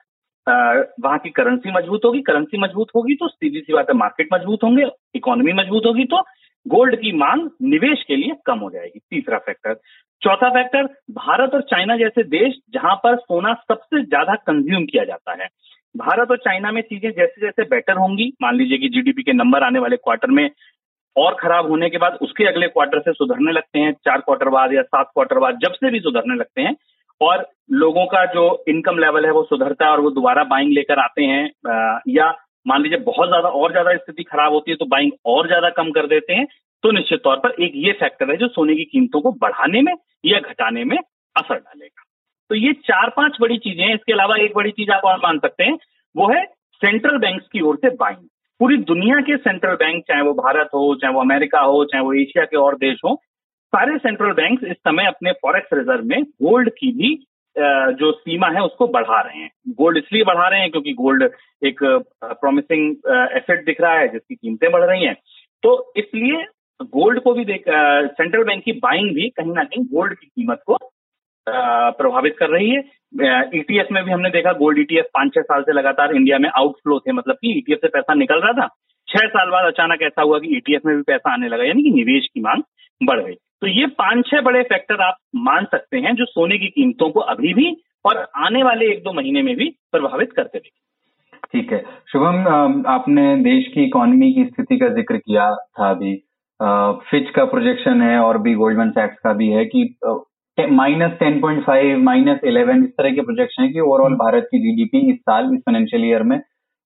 वहाँ 0.50 1.18
की 1.18 1.30
करेंसी 1.30 1.72
मज़बूत 1.72 2.06
होगी 2.06 2.22
करेंसी 2.22 2.58
मज़बूत 2.58 2.88
होगी 2.96 3.16
तो 3.16 3.28
सीधी 3.28 3.60
सी 3.60 3.74
बात 3.74 3.90
है 3.90 3.96
मार्केट 3.98 4.28
मज़बूत 4.34 4.64
होंगे 4.64 4.86
इकोनॉमी 5.16 5.54
मज़बूत 5.54 5.86
होगी 5.86 6.06
तो 6.06 6.22
गोल्ड 6.66 6.96
की 6.96 7.12
मांग 7.12 7.50
निवेश 7.64 8.04
के 8.08 8.16
लिए 8.16 8.36
कम 8.46 8.60
हो 8.60 8.70
जाएगी, 8.70 9.00
तीसरा 9.00 9.38
फैक्टर 9.38 9.74
चौथा 10.22 10.50
फैक्टर 10.50 10.84
भारत 11.14 11.54
और 11.54 11.62
चाइना 11.62 11.98
जैसे 11.98 12.24
देश 12.24 12.56
जहाँ 12.74 12.96
पर 12.96 13.16
सोना 13.18 13.54
सबसे 13.54 14.04
ज़्यादा 14.04 14.36
कंज्यूम 14.48 14.86
किया 14.86 15.04
जाता 15.04 15.32
है। 15.42 15.48
भारत 15.96 16.32
और 16.32 16.38
चाइना 16.38 16.72
में 16.72 16.82
चीज़ें 16.82 17.10
जैसे 17.12 17.42
जैसे 17.42 17.64
बेटर 17.66 17.98
होंगी, 17.98 18.32
मान 18.42 18.56
लीजिए 18.56 18.78
कि 18.78 18.90
जीडीपी 18.90 19.24
के 19.24 19.34
नंबर 19.34 19.64
आने 19.64 19.80
वाले 19.80 19.98
क्वार्टर 19.98 20.32
में 20.32 20.50
और 21.16 21.36
खराब 21.36 21.70
होने 21.70 21.90
के 21.90 21.98
बाद 21.98 22.18
उसके 22.22 22.46
अगले 22.46 22.68
क्वार्टर 22.68 23.00
से 23.00 23.14
सुधरने 23.14 23.52
लगते 23.52 23.80
हैं, 23.80 23.94
चार 23.94 24.22
क्वार्टर 24.22 24.50
बाद 24.50 24.74
या 24.74 24.82
सात 24.82 25.10
क्वार्टर 25.14 25.40
बाद 25.40 25.60
जब 25.64 25.74
से 25.74 25.92
भी 25.92 26.00
सुधरने 26.00 26.36
लगते 26.36 26.62
हैं 26.62 26.76
और 27.22 27.46
लोगों 27.74 28.06
का 28.06 28.26
जो 28.34 28.44
इनकम 28.70 28.98
लेवल 29.00 29.26
है 29.26 29.32
वो 29.32 29.44
सुधरता 29.44 29.86
है 29.86 29.92
और 29.92 30.00
वो 30.02 30.10
दोबारा 30.12 30.44
बाइंग 30.46 30.72
लेकर 30.74 31.00
आते 31.00 31.24
हैं 31.24 31.46
या 32.10 32.34
मान 32.66 32.82
लीजिए 32.84 32.98
बहुत 33.02 33.28
ज़्यादा, 33.28 33.50
और 33.50 33.72
ज़्यादा 33.72 33.96
स्थिति 33.96 34.24
खराब 34.24 34.54
होती 34.54 34.72
है 34.72 34.78
तो 34.78 34.86
बाइंग 34.86 35.12
और 35.26 35.48
ज़्यादा 35.48 35.70
कम 35.78 35.92
कर 35.92 36.08
देते 36.08 36.34
हैं 36.34 36.46
तो 36.84 36.92
निश्चित 36.92 37.22
तौर 37.24 37.38
पर 37.38 37.64
एक 37.64 37.72
ये 37.78 37.92
फैक्टर 38.00 38.32
है 38.32 38.38
जो 38.38 38.48
सोने 38.50 38.76
की 38.76 38.84
कीमतों 38.86 39.22
को 39.22 39.32
बढ़ाने 39.42 39.82
में 39.82 39.94
या 40.26 40.40
घटाने 40.42 40.84
में 40.84 40.98
असर 40.98 41.56
डालेगा। 41.56 42.04
तो 42.50 42.56
ये 42.56 42.74
चार 42.84 43.10
पाँच 43.10 43.38
बड़ी 43.42 43.58
चीज़ें 43.58 43.84
हैं, 43.86 43.94
इसके 43.96 44.14
अलावा 44.14 44.36
एक 44.38 44.56
बड़ी 44.56 44.72
चीज़ 44.72 44.92
आप 44.92 45.06
और 45.06 45.18
मान 45.18 45.40
सकते 45.40 45.64
हैं, 45.64 45.78
वो 46.16 46.28
है 46.30 46.44
सेंट्रल 46.82 47.18
बैंक 47.18 47.42
की 47.44 47.62
ओर 47.62 47.76
से 47.76 47.90
बाइंग 47.96 48.18
पूरी 48.60 48.78
दुनिया 48.86 49.20
के 49.22 49.38
सेंट्रल 49.40 49.76
बैंक 49.76 50.04
चाहे 50.04 50.22
वो 50.22 50.34
भारत 50.36 50.70
हो, 50.74 50.94
चाहे 50.96 51.14
वो 51.14 51.22
अमेरिका 51.22 51.60
हो, 51.62 51.84
चाहे 51.86 52.04
वो 52.04 52.14
एशिया 52.16 52.46
के 52.46 52.58
और 52.58 52.76
देश 52.78 53.00
हो 53.06 53.16
सारे 53.68 53.98
सेंट्रल 53.98 54.32
बैंक 54.34 54.60
इस 54.64 54.78
समय 54.78 55.06
अपने 55.08 55.32
फॉरेक्स 55.42 55.70
रिज़र्व 55.74 56.06
में 56.06 56.24
गोल्ड 56.24 56.70
की 56.72 56.92
भी 56.94 57.16
जो 58.00 58.12
सीमा 58.12 58.48
है 58.48 58.62
उसको 58.62 58.88
बढ़ा 58.88 59.20
रहे 59.22 59.40
हैं। 59.40 59.50
गोल्ड 59.78 59.98
इसलिए 59.98 60.24
बढ़ा 60.24 60.48
रहे 60.48 60.60
हैं 60.60 60.70
क्योंकि 60.72 60.94
गोल्ड 60.94 61.24
एक 61.64 61.80
प्रॉमिसिंग 61.84 62.90
एसेट 63.38 63.66
दिख 63.66 63.82
रहा 63.82 63.94
है 63.94 64.08
जिसकी 64.08 64.36
कीमतें 64.36 64.72
बढ़ 64.72 64.84
रही 64.84 65.06
हैं। 65.06 65.16
तो 65.64 65.94
इसलिए 65.98 66.44
गोल्ड 66.94 67.20
को 67.22 67.34
भी 67.34 67.46
देख 67.46 67.64
सेंट्रल 67.68 68.44
बैंक 68.44 68.64
की 68.64 68.72
बाइंग 68.80 69.14
भी 69.16 69.30
कहीं 69.30 69.54
ना 69.54 69.64
कहीं 69.64 69.84
गोल्ड 69.94 70.14
की 70.14 70.26
कीमत 70.28 70.62
को 70.68 70.78
प्रभावित 71.48 72.36
कर 72.40 72.50
रही 72.50 72.70
है। 72.70 72.80
ईटीएफ 73.56 73.88
में 73.92 74.04
भी 74.04 74.12
हमने 74.12 74.30
देखा 74.30 74.54
गोल्ड 74.54 74.80
ईटीएफ 74.80 75.06
पाँच 75.14 75.34
छह 75.34 75.42
साल 75.42 75.62
से 75.62 75.74
लगातार 75.74 76.16
इंडिया 76.16 76.38
में 76.38 76.50
आउटफ्लो 76.52 77.00
थे 77.00 77.12
मतलब 77.12 77.36
कि 77.36 77.58
ईटीएफ 77.58 77.80
से 77.82 77.88
पैसा 77.88 78.14
निकल 78.14 78.42
रहा 78.42 78.54
था। 78.54 78.68
छह 79.08 79.28
साल 79.28 79.50
बाद 79.50 79.66
अचानक 79.66 80.02
ऐसा 80.04 80.22
हुआ 80.22 80.40
कि 80.40 80.56
ईटीएफ 80.58 80.86
में 80.86 80.96
भी 80.96 81.02
पैसा 81.04 81.34
आने 81.34 81.48
लगा, 81.48 81.64
यानी 81.64 81.84
कि 81.84 81.92
निवेश 81.92 82.28
की 82.34 82.42
मांग 82.42 82.64
बढ़ 83.02 83.22
गई। 83.22 83.36
तो 83.62 83.68
ये 83.68 83.86
पाँच 84.00 84.26
छह 84.28 84.42
बड़े 84.42 84.62
फैक्टर 84.64 85.02
आप 85.02 85.18
मान 85.44 85.66
सकते 85.66 85.98
हैं 85.98 86.16
जो 86.16 86.26
सोने 86.26 86.58
की 86.58 86.68
कीमतों 86.68 87.10
को 87.10 87.20
अभी 87.32 87.54
भी 87.54 87.76
और 88.06 88.18
आने 88.38 88.64
वाले 88.64 88.92
एक 88.92 89.04
दो 89.04 89.14
महीने 89.14 89.42
में 89.42 89.56
भी 89.56 89.70
प्रभावित 89.92 90.34
करते 90.34 90.58
रहेंगे 90.58 90.86
ठीक 91.52 91.72
है। 91.72 91.84
शुभम 92.12 92.84
आपने 92.88 93.36
देश 93.44 93.68
की 93.74 93.84
इकोनॉमी 93.84 94.32
की 94.34 94.44
स्थिति 94.46 94.78
का 94.78 94.88
ज़िक्र 94.96 95.18
किया 95.18 95.54
था 95.56 95.90
अभी। 95.90 96.14
फिच 97.10 97.30
का 97.30 97.46
प्रोजेक्शन 97.46 98.02
है 98.02 98.18
और 98.20 98.38
भी 98.42 98.54
गोल्डमैन 98.56 98.92
सैक्स 98.92 99.20
का 99.24 99.34
भी 99.34 99.48
है 99.50 99.66
कि 99.66 99.84
minus 100.58 101.12
ten 101.20 101.40
point 101.42 101.64
five 101.66 102.00
minus 102.04 102.40
eleven 102.46 102.84
इस 102.84 102.90
तरह 102.92 103.12
के 103.12 103.22
प्रोजेक्शन 103.22 103.64
है 103.64 103.70
कि 103.70 103.80
ओवरऑल 103.80 104.14
भारत 104.16 104.48
की 104.52 104.60
जीडीपी 104.60 105.00
इस 105.12 105.18
साल 105.20 105.54
इस 105.54 105.60
फाइनेंशियल 105.60 106.06
ईयर 106.06 106.24
में 106.24 106.40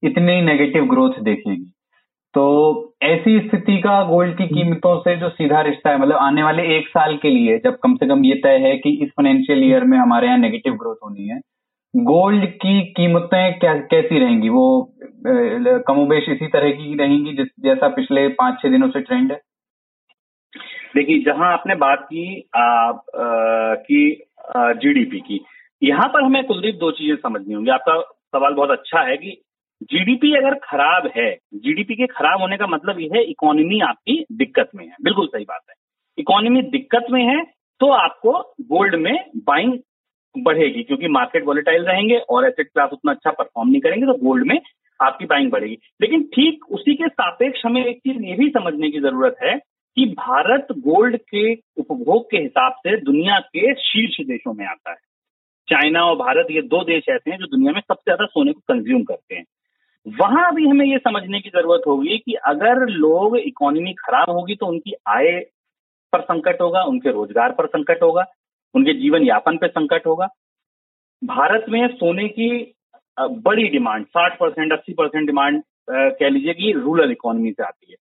इतनी 0.04 0.42
नेगेटिव 0.42 0.86
ग्रोथ 0.86 1.22
देखेगी। 1.24 1.72
तो 2.34 2.44
ऐसी 3.04 3.40
स्थिति 3.40 3.78
का 3.78 4.02
गोल्ड 4.04 4.38
की 4.38 4.46
कीमतों 4.48 4.98
से 5.00 5.16
जो 5.16 5.30
सीधा 5.30 5.62
रिश्ता 5.62 5.90
है 5.90 6.00
मतलब 6.02 6.18
आने 6.18 6.44
वाले 6.44 6.64
एक 6.78 6.88
साल 6.88 7.16
के 7.18 7.30
लिए 7.30 7.58
जब 7.58 7.78
कम 7.84 7.96
से 7.96 8.08
कम 8.08 8.24
ये 8.26 8.36
तय 8.44 8.58
है 8.58 8.76
कि 8.78 8.90
इस 9.04 9.10
फाइनेंशियल 9.10 9.64
ईयर 9.64 9.84
में 9.84 9.98
हमारे 9.98 10.28
यहाँ 10.28 10.38
नेगेटिव 10.38 10.74
ग्रोथ 10.74 10.96
होनी 11.04 11.28
है 11.28 11.40
गोल्ड 11.94 12.46
की 12.56 12.82
कीमतें 12.92 13.60
क्या 13.60 13.74
कैसी 13.92 14.20
रहेंगी? 14.20 14.50
वो 14.50 14.94
कमोबेश 15.88 16.30
इसी 16.30 16.48
तरह 16.48 16.72
की 16.72 16.96
रहेंगी 16.98 17.34
जिस 17.38 17.48
जैसा 17.64 17.88
पिछले 17.96 18.28
पाँच 18.40 18.62
छह 18.62 18.70
दिनों 18.70 18.90
से 18.90 19.02
ट्रेंड 19.02 19.32
है? 19.32 19.40
देखिए 20.96 21.20
जहाँ 21.20 21.52
आपने 21.54 21.76
बात 21.76 22.08
की 22.14 22.50
आ, 22.56 22.62
आ, 22.62 22.96
की 23.76 24.10
जीडीपी 24.56 25.20
की 25.20 25.44
यहाँ 25.84 26.08
पर 26.08 26.24
हमें 26.24 26.44
कुलदीप 26.44 26.76
दो 26.76 26.92
चीज़ें 26.92 27.16
समझनी 27.16 27.54
होंगी। 27.54 27.70
आपका 27.70 28.00
सवाल 28.36 28.54
बहुत 28.54 28.72
अच्छा 28.72 29.02
है 29.10 29.18
कि 29.18 29.38
जीडीपी 29.84 30.34
अगर 30.36 30.54
खराब 30.64 31.10
है 31.16 31.30
जीडीपी 31.56 31.96
के 31.96 32.08
खराब 32.08 32.42
होने 32.42 32.58
का 32.58 32.68
मतलब 32.68 33.00
यह 33.00 33.16
है 33.16 33.24
इकोनॉमी 33.26 33.80
आपकी 33.82 34.26
दिक्कत 34.34 34.70
में 34.76 34.86
है। 34.86 34.96
बिल्कुल 35.04 35.28
सही 35.28 35.44
बात 35.44 35.62
है। 35.70 35.76
इकोनॉमी 36.18 36.62
दिक्कत 36.70 37.06
में 37.12 37.24
है 37.26 37.42
तो 37.82 37.90
आपको 37.94 38.32
गोल्ड 38.64 38.96
में 38.98 39.16
बाइंग 39.40 39.78
बढ़ेगी, 40.36 40.84
क्योंकि 40.84 41.08
मार्केट 41.10 41.46
वॉलेटाइल 41.46 41.86
रहेंगे 41.86 42.18
और 42.18 42.48
एसेट 42.48 42.68
क्लास 42.68 42.90
उतना 42.94 43.12
अच्छा 43.12 43.32
परफॉर्म 43.32 43.70
नहीं 43.70 43.82
करेंगे 43.82 44.06
तो 44.06 44.14
गोल्ड 44.20 44.48
में 44.48 44.60
आपकी 45.00 45.26
बाइंग 45.26 45.52
बढ़ेगी। 45.52 45.78
लेकिन 46.02 46.24
ठीक 46.36 46.66
उसी 46.72 46.94
के 46.96 47.08
सापेक्ष 47.10 47.66
हमें 47.66 47.84
एक 47.86 47.98
चीज़ 47.98 48.22
ये 48.24 48.36
भी 48.36 48.50
समझने 48.50 48.90
की 48.90 49.00
ज़रूरत 49.00 49.36
है 49.44 49.56
कि 49.98 50.06
भारत 50.20 50.68
गोल्ड 50.80 51.18
के 51.26 51.54
उपभोग 51.54 52.30
के 52.32 52.38
हिसाब 52.38 52.74
से 52.78 52.96
दुनिया 53.02 53.40
के 53.40 53.74
शीर्ष 53.82 54.26
देशों 54.28 54.54
में 54.54 54.66
आता 54.66 54.92
है। 54.92 54.98
चाइना 55.68 56.04
और 56.04 56.16
भारत 56.18 56.48
ये 56.52 56.62
दो 56.64 56.84
देश 56.84 57.10
ऐसे 57.10 57.32
हैं 57.32 57.38
जो 57.38 57.46
दुनिया 57.48 57.72
में 57.72 57.82
सबसे 57.82 58.04
ज़्यादा 58.04 58.26
सोने 58.26 58.52
को 58.54 58.60
कंज्यूम 58.68 59.04
करते 59.04 59.36
हैं। 59.36 59.44
वहाँ 60.06 60.54
भी 60.56 60.68
हमें 60.68 60.86
ये 60.86 60.98
समझने 60.98 61.40
की 61.40 61.50
ज़रूरत 61.50 61.82
होगी 61.88 62.18
कि 62.18 62.34
अगर 62.48 62.86
लोग 62.90 63.38
इकोनॉमी 63.38 63.94
खराब 63.96 64.30
होगी 64.30 64.56
तो 64.56 64.66
उनकी 64.66 64.94
आय 65.08 65.40
पर 66.14 66.22
संकट 66.22 66.62
होगा, 66.62 66.84
उनके 66.84 67.12
रोज़गार 67.12 67.52
पर 67.52 67.66
संकट 67.68 68.02
होगा, 68.04 68.26
उनके 68.76 68.94
जीवन 68.94 69.24
यापन 69.24 69.58
पर 69.58 69.68
संकट 69.70 70.08
होगा। 70.08 70.28
भारत 71.22 71.66
में 71.70 71.88
सोने 71.88 72.28
की 72.30 72.50
बड़ी 73.18 73.68
डिमांड 73.70 74.06
60 74.08 74.38
परसेंट, 74.40 74.74
अस्सी 74.74 74.94
परसेंट 74.94 75.26
डिमांड 75.26 75.62
कह 75.90 76.30
लीजिए 76.30 76.54
कि 76.54 76.72
रूरल 76.74 77.12
इकोनॉमी 77.12 77.52
से 77.52 77.64
आती 77.64 77.92
है। 77.92 77.98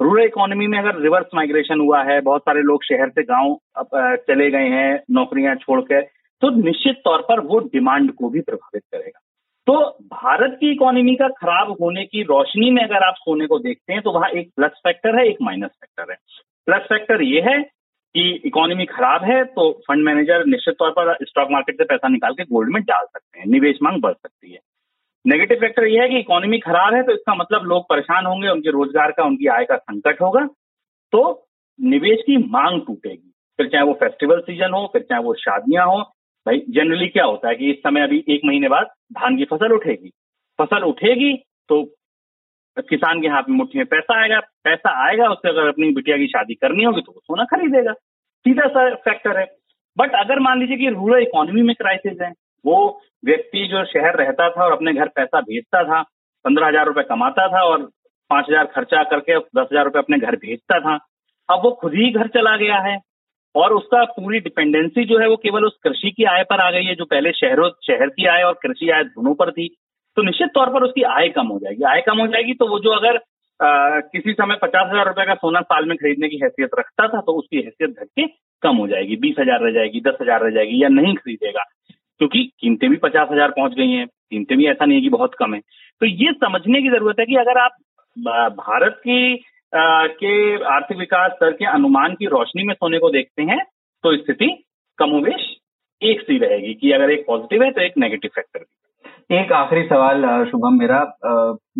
रूरल 0.00 0.24
इकोनॉमी 0.24 0.66
में 0.66 0.78
अगर 0.78 1.00
रिवर्स 1.00 1.26
माइग्रेशन 1.34 1.80
हुआ 1.80 2.02
है, 2.04 2.20
बहुत 2.20 2.42
सारे 2.42 2.62
लोग 2.62 2.84
शहर 2.84 3.10
से 3.10 3.22
गाँव 3.24 3.58
चले 4.22 4.50
गए 4.50 4.68
हैं, 4.70 5.02
नौकरियाँ 5.10 5.54
छोड़कर 5.56 6.00
तो 6.42 6.50
निश्चित 6.56 7.00
तौर 7.04 7.22
पर 7.22 7.40
वो 7.42 7.58
डिमांड 7.68 8.12
को 8.12 8.28
भी 8.28 8.40
प्रभावित 8.40 8.82
करेगा। 8.92 9.20
तो 9.66 9.74
भारत 10.12 10.56
की 10.60 10.70
इकोनॉमी 10.72 11.14
का 11.14 11.28
खराब 11.30 11.70
होने 11.80 12.04
की 12.04 12.22
रोशनी 12.22 12.70
में 12.70 12.82
अगर 12.82 13.04
आप 13.04 13.14
सोने 13.18 13.46
को 13.46 13.58
देखते 13.58 13.92
हैं 13.92 14.02
तो 14.02 14.12
वहाँ 14.12 14.28
एक 14.30 14.50
प्लस 14.56 14.80
फैक्टर 14.84 15.18
है, 15.18 15.26
एक 15.28 15.36
माइनस 15.42 15.70
फैक्टर 15.70 16.12
है। 16.12 16.16
प्लस 16.66 16.82
फैक्टर 16.88 17.22
ये 17.22 17.40
है 17.42 17.58
कि 18.14 18.28
इकोनॉमी 18.46 18.84
खराब 18.86 19.24
है 19.24 19.42
तो 19.46 19.70
फंड 19.88 20.04
मैनेजर 20.04 20.44
निश्चित 20.46 20.74
तौर 20.78 20.90
पर 20.90 21.14
स्टॉक 21.22 21.48
मार्केट 21.50 21.78
से 21.78 21.84
पैसा 21.84 22.08
निकाल 22.08 22.34
के 22.34 22.44
गोल्ड 22.44 22.72
में 22.72 22.82
डाल 22.82 23.04
सकते 23.04 23.38
हैं, 23.38 23.46
निवेश 23.46 23.78
मांग 23.82 24.00
बढ़ 24.02 24.12
सकती 24.12 24.52
है। 24.52 24.58
नेगेटिव 25.24 25.58
फैक्टर 25.60 25.86
यह 25.86 26.02
है 26.02 26.08
कि 26.08 26.18
इकोनॉमी 26.18 26.58
खराब 26.58 26.94
है 26.94 27.02
तो 27.02 27.12
इसका 27.12 27.34
मतलब 27.34 27.64
लोग 27.64 27.84
परेशान 27.88 28.26
होंगे, 28.26 28.48
उनके 28.48 28.70
रोज़गार 28.70 29.10
का, 29.10 29.24
उनकी 29.24 29.46
आय 29.48 29.64
का 29.64 29.76
संकट 29.76 30.20
होगा 30.20 30.46
तो 31.12 31.46
निवेश 31.78 32.22
की 32.26 32.36
मांग 32.36 32.80
टूटेगी। 32.86 33.30
फिर 33.58 33.68
चाहे 33.68 33.84
वो 33.84 33.92
फेस्टिवल 33.94 34.40
सीज़न 34.40 34.72
हो, 34.72 34.86
फिर 34.92 35.02
चाहे 35.02 35.22
वो 35.22 35.34
शादियाँ 35.36 35.86
हो 35.86 36.02
भाई 36.46 36.58
जनरली 36.70 37.06
क्या 37.08 37.24
होता 37.24 37.48
है 37.48 37.54
कि 37.56 37.70
इस 37.70 37.76
समय 37.78 38.02
अभी 38.02 38.24
एक 38.28 38.40
महीने 38.44 38.68
बाद 38.68 38.86
धान 39.12 39.36
की 39.36 39.44
फ़सल 39.44 39.72
उठेगी। 39.72 40.10
फ़सल 40.58 40.84
उठेगी 40.84 41.32
तो 41.70 41.82
किसान 42.88 43.20
के 43.20 43.28
हाथ 43.28 43.48
में 43.48 43.56
मुट्ठी 43.56 43.78
में 43.78 43.86
पैसा 43.86 44.20
आएगा 44.20 44.38
पैसा 44.64 44.90
आएगा, 45.06 45.28
उससे 45.28 45.48
अगर 45.48 45.68
अपनी 45.68 45.90
बिटिया 45.94 46.16
की 46.16 46.26
शादी 46.26 46.54
करनी 46.56 46.84
होगी 46.84 47.00
तो 47.00 47.12
वो 47.12 47.20
सोना 47.20 47.44
खरीदेगा। 47.46 47.92
सीधा 47.92 48.66
सा 48.68 48.88
फैक्टर 49.04 49.38
है। 49.38 49.44
बट 49.96 50.14
अगर 50.16 50.38
मान 50.40 50.60
लीजिए 50.60 50.76
कि 50.76 50.88
रूरल 50.90 51.22
इकोनॉमी 51.22 51.62
में 51.62 51.74
क्राइसिस 51.74 52.20
है, 52.22 52.32
वो 52.64 53.00
व्यक्ति 53.24 53.66
जो 53.68 53.84
शहर 53.86 54.16
रहता 54.16 54.48
था 54.50 54.64
और 54.64 54.72
अपने 54.72 54.92
घर 54.92 55.08
पैसा 55.08 55.40
भेजता 55.42 55.82
था, 55.84 56.02
पंद्रह 56.44 56.66
हज़ार 56.66 56.86
रुपए 56.86 57.02
कमाता 57.04 57.46
था 57.48 57.62
और 57.64 57.82
पाँच 58.30 58.46
हज़ार 58.48 58.64
खर्चा 58.66 59.02
करके 59.04 59.38
दस 59.38 59.66
हज़ार 59.72 59.84
रुपए 59.84 59.98
अपने 59.98 60.18
घर 60.18 60.36
भेजता 60.36 60.78
था, 60.80 60.94
अब 61.48 61.60
वो 61.64 61.70
खुद 61.80 61.94
ही 61.94 62.10
घर 62.12 62.28
चला 62.30 62.56
गया 62.56 62.78
है। 62.80 62.96
और 63.54 63.72
उसका 63.72 64.04
पूरी 64.12 64.40
डिपेंडेंसी 64.40 65.04
जो 65.04 65.18
है 65.18 65.28
वो 65.28 65.36
केवल 65.36 65.64
उस 65.64 65.76
कृषि 65.84 66.10
की 66.10 66.24
आय 66.26 66.42
पर 66.44 66.60
आ 66.60 66.70
गई 66.70 66.84
है 66.84 66.94
जो 66.94 67.04
पहले 67.06 67.32
शहरों 67.34 67.70
शहर 67.86 68.08
की 68.10 68.26
आय 68.28 68.42
और 68.42 68.58
कृषि 68.62 68.90
आय 68.90 69.04
दोनों 69.04 69.34
पर 69.34 69.50
थी। 69.52 69.68
तो 70.16 70.22
निश्चित 70.22 70.48
तौर 70.54 70.70
पर 70.70 70.84
उसकी 70.84 71.02
आय 71.10 71.28
कम 71.28 71.46
हो 71.46 71.58
जाएगी। 71.58 71.82
आय 71.84 72.00
कम 72.00 72.20
हो 72.20 72.26
जाएगी 72.26 72.54
तो 72.54 72.68
वो 72.68 72.78
जो 72.80 72.90
अगर 72.92 73.20
आ, 73.60 74.00
किसी 74.02 74.32
समय 74.32 74.56
पचास 74.62 74.88
हज़ार 74.90 75.06
रुपए 75.06 75.24
का 75.26 75.34
सोना 75.36 75.60
साल 75.62 75.84
में 75.88 75.96
खरीदने 75.96 76.28
की 76.28 76.38
हैसियत 76.42 76.70
रखता 76.78 77.06
था 77.08 77.20
तो 77.20 77.32
उसकी 77.32 77.56
हैसियत 77.56 77.90
घट 77.90 78.06
के 78.10 78.26
कम 78.62 78.76
हो 78.76 78.86
जाएगी। 78.88 79.16
बीस 79.16 79.34
हज़ार 79.40 79.60
रह 79.60 79.72
जाएगी 79.72 80.00
दस 80.00 80.16
हज़ार 80.22 80.42
रह 80.44 80.50
जाएगी 80.50 80.82
या 80.82 80.88
नहीं 80.90 81.14
खरीदेगा। 81.14 81.62
क्योंकि 82.20 82.42
कीमतें 82.60 82.88
भी 82.90 82.96
पचास 82.96 83.28
हज़ार 83.32 83.50
पहुँच 83.50 83.74
गई 83.74 83.90
हैं 83.90 84.06
कीमतें 84.06 84.56
भी 84.58 84.66
ऐसा 84.66 84.84
नहीं 84.84 84.98
है 84.98 85.02
कि 85.02 85.08
बहुत 85.08 85.34
कम 85.34 85.54
है। 85.54 85.60
तो 86.00 86.06
ये 86.06 86.32
समझने 86.34 86.80
की 86.82 86.90
ज़रूरत 86.90 87.20
है 87.20 87.26
कि 87.26 87.36
अगर 87.36 87.58
आप 87.58 87.76
भारत 88.56 88.96
की 88.98 89.34
के 89.76 90.34
आर्थिक 90.66 90.98
विकास 90.98 91.32
दर 91.42 91.52
के 91.52 91.64
अनुमान 91.66 92.14
की 92.14 92.26
रोशनी 92.28 92.64
में 92.64 92.74
सोने 92.74 92.98
को 92.98 93.10
देखते 93.10 93.42
हैं 93.42 93.58
तो 94.04 94.16
स्थिति 94.16 94.48
कमोवेश 94.98 95.50
एक 96.02 96.20
सी 96.20 96.38
रहेगी 96.38 96.74
कि 96.74 96.90
अगर 96.92 97.10
एक 97.10 97.24
पॉजिटिव 97.26 97.62
है 97.62 97.70
तो 97.70 97.80
एक 97.80 97.92
नेगेटिव 97.98 98.30
फैक्टर 98.34 98.60
भी। 98.60 99.36
एक 99.36 99.52
आखिरी 99.52 99.82
सवाल 99.84 100.22
शुभम, 100.44 100.78
मेरा 100.78 100.98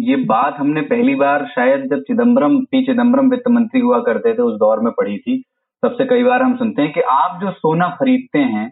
ये 0.01 0.17
बात 0.27 0.57
हमने 0.59 0.81
पहली 0.83 1.15
बार 1.15 1.47
शायद 1.47 1.89
जब 1.91 2.03
चिदम्बरम 2.03 2.59
पी 2.65 2.85
चिदम्बरम 2.87 3.31
वित्त 3.31 3.49
मंत्री 3.51 3.81
हुआ 3.81 3.99
करते 4.03 4.33
थे, 4.35 4.43
उस 4.43 4.59
दौर 4.59 4.81
में 4.81 4.93
पढ़ी 4.93 5.19
थी 5.19 5.43
सबसे 5.83 6.05
कई 6.05 6.23
बार 6.23 6.43
हम 6.43 6.57
सुनते 6.57 6.83
हैं 6.83 6.93
कि 6.93 7.01
आप 7.13 7.39
जो 7.43 7.51
सोना 7.53 7.89
खरीदते 8.01 8.39
हैं, 8.39 8.67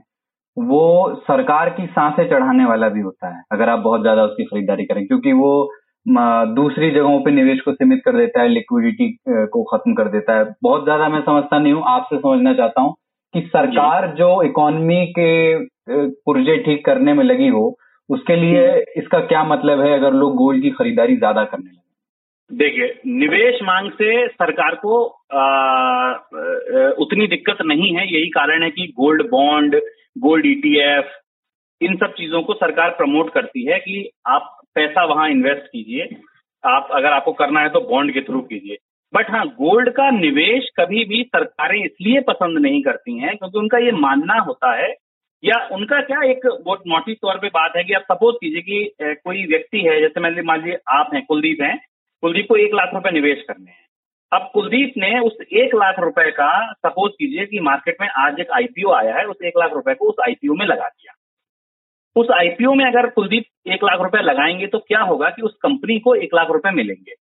वो 0.57 1.15
सरकार 1.27 1.71
की 1.71 1.87
साँसें 1.89 2.25
चढ़ाने 2.25 2.65
वाला 2.65 2.89
भी 2.89 3.01
होता 3.01 3.35
है, 3.37 3.43
अगर 3.53 3.69
आप 3.69 3.79
बहुत 3.81 4.01
ज़्यादा 4.03 4.25
उसकी 4.25 4.45
खरीदारी 4.45 4.85
करें, 4.85 5.07
क्योंकि 5.07 5.33
वो 5.35 5.53
दूसरी 6.07 6.91
जगहों 6.91 7.19
पे 7.21 7.31
निवेश 7.31 7.61
को 7.61 7.73
सीमित 7.73 8.01
कर 8.05 8.17
देता 8.17 8.41
है 8.43 8.49
लिक्विडिटी 8.49 9.09
को 9.29 9.63
खत्म 9.67 9.93
कर 9.95 10.09
देता 10.11 10.39
है। 10.39 10.45
बहुत 10.63 10.85
ज़्यादा 10.85 11.09
मैं 11.09 11.21
समझता 11.23 11.59
नहीं 11.59 11.73
हूँ 11.73 11.83
आपसे 11.89 12.17
समझना 12.19 12.55
चाहता 12.55 12.81
हूँ 12.81 12.95
कि 13.35 13.41
सरकार 13.47 14.07
जो। 14.17 14.31
इकोनॉमी 14.43 15.05
के 15.19 15.31
पुर्जे 16.25 16.57
ठीक 16.65 16.85
करने 16.87 17.13
में 17.15 17.25
लगी 17.25 17.49
हो 17.51 17.65
उसके 18.11 18.37
लिए 18.37 18.67
इसका 18.99 19.19
क्या 19.27 19.43
मतलब 19.45 19.81
है 19.81 19.93
अगर 19.95 20.13
लोग 20.15 20.35
गोल्ड 20.37 20.63
की 20.63 20.71
खरीदारी 20.73 21.17
ज़्यादा 21.17 21.45
करने 21.45 21.71
लगे? 21.71 21.81
देखिए 22.51 22.89
निवेश 23.13 23.59
मांग 23.63 23.91
से 23.93 24.27
सरकार 24.29 24.75
को 24.77 25.05
आ, 25.05 25.45
उतनी 26.99 27.27
दिक्कत 27.27 27.59
नहीं 27.67 27.95
है। 27.97 28.07
यही 28.07 28.29
कारण 28.31 28.63
है 28.63 28.71
कि 28.71 28.87
गोल्ड 28.97 29.23
बॉन्ड 29.31 29.77
गोल्ड 30.19 30.47
ईटीएफ 30.47 31.13
इन 31.81 31.97
सब 31.97 32.13
चीज़ों 32.15 32.43
को 32.43 32.55
सरकार 32.55 32.91
प्रमोट 32.99 33.33
करती 33.35 33.65
है 33.67 33.79
कि 33.79 34.09
आप 34.27 34.51
पैसा 34.75 35.05
वहाँ 35.05 35.29
इन्वेस्ट 35.31 35.63
कीजिए। 35.63 36.09
आप, 36.65 36.89
अगर 36.93 37.13
आपको 37.13 37.33
करना 37.33 37.61
है 37.61 37.69
तो 37.69 37.81
बॉन्ड 37.81 38.13
के 38.15 38.21
थ्रू 38.21 38.41
कीजिए। 38.41 38.77
बट 39.15 39.31
हाँ 39.31 39.47
गोल्ड 39.47 39.91
का 39.91 40.11
निवेश 40.11 40.69
कभी 40.81 41.05
भी 41.05 41.23
सरकारें 41.23 41.85
इसलिए 41.85 42.21
पसंद 42.21 42.59
नहीं 42.59 42.83
करती 42.83 43.19
हैं 43.19 43.37
क्योंकि 43.37 43.59
उनका 43.59 43.79
ये 43.79 43.93
मानना 43.93 44.35
होता 44.35 44.73
है। 44.75 44.95
या 45.45 45.69
उनका 45.73 46.01
क्या 46.01 46.23
एक 46.23 46.41
बहुत 46.65 46.83
मोटी 46.89 47.15
तौर 47.15 47.39
पे 47.39 47.49
बात 47.49 47.73
है 47.77 47.85
कि 47.85 47.93
आप 47.93 48.03
सपोज़ 48.03 48.37
कीजिए 48.37 48.61
कि 48.63 48.93
कोई 49.03 49.45
व्यक्ति 49.47 49.81
है, 49.81 50.01
जैसे 50.01 50.21
मान 50.43 50.59
लीजिए 50.59 50.79
आप 50.89 51.11
हैं, 51.15 51.25
कुलदीप 51.27 51.63
हैं। 51.63 51.79
कुलदीप 52.21 52.47
को 52.49 52.57
एक 52.57 52.75
लाख 52.75 52.91
रुपए 52.95 53.11
निवेश 53.11 53.45
करने 53.49 53.71
हैं। 53.71 53.83
अब 54.33 54.51
कुलदीप 54.55 54.93
ने 54.97 55.19
उस 55.19 55.37
एक 55.53 55.75
लाख 55.75 55.99
रुपए 55.99 56.31
का 56.31 56.73
सपोज़ 56.73 57.13
कीजिए 57.13 57.47
कि 57.47 57.61
मार्केट 57.61 57.97
में 58.01 58.09
आज 58.09 58.41
एक 58.41 58.51
आईपीओ 58.51 58.91
आया 58.91 59.17
है, 59.17 59.25
उस 59.25 59.37
एक 59.45 59.53
लाख 59.59 59.73
रुपए 59.73 59.95
को 59.95 60.09
उस 60.09 60.15
आईपीओ 60.23 60.55
में 60.55 60.67
लगा 60.67 60.89
दिया। 60.89 61.02
उस 62.17 62.31
आईपीओ 62.31 62.73
में 62.75 62.85
अगर 62.85 63.09
कुलदीप 63.11 63.45
एक 63.67 63.85
लाख 63.85 64.01
रुपए 64.01 64.23
लगाएँगे 64.23 64.67
तो 64.67 64.79
क्या 64.79 65.01
होगा 65.01 65.29
कि 65.31 65.43
उस 65.43 65.55
कंपनी 65.63 65.99
को 65.99 66.15
एक 66.15 66.35
लाख 66.35 66.51
रुपए 66.51 66.71
मिलेंगे? 66.71 67.15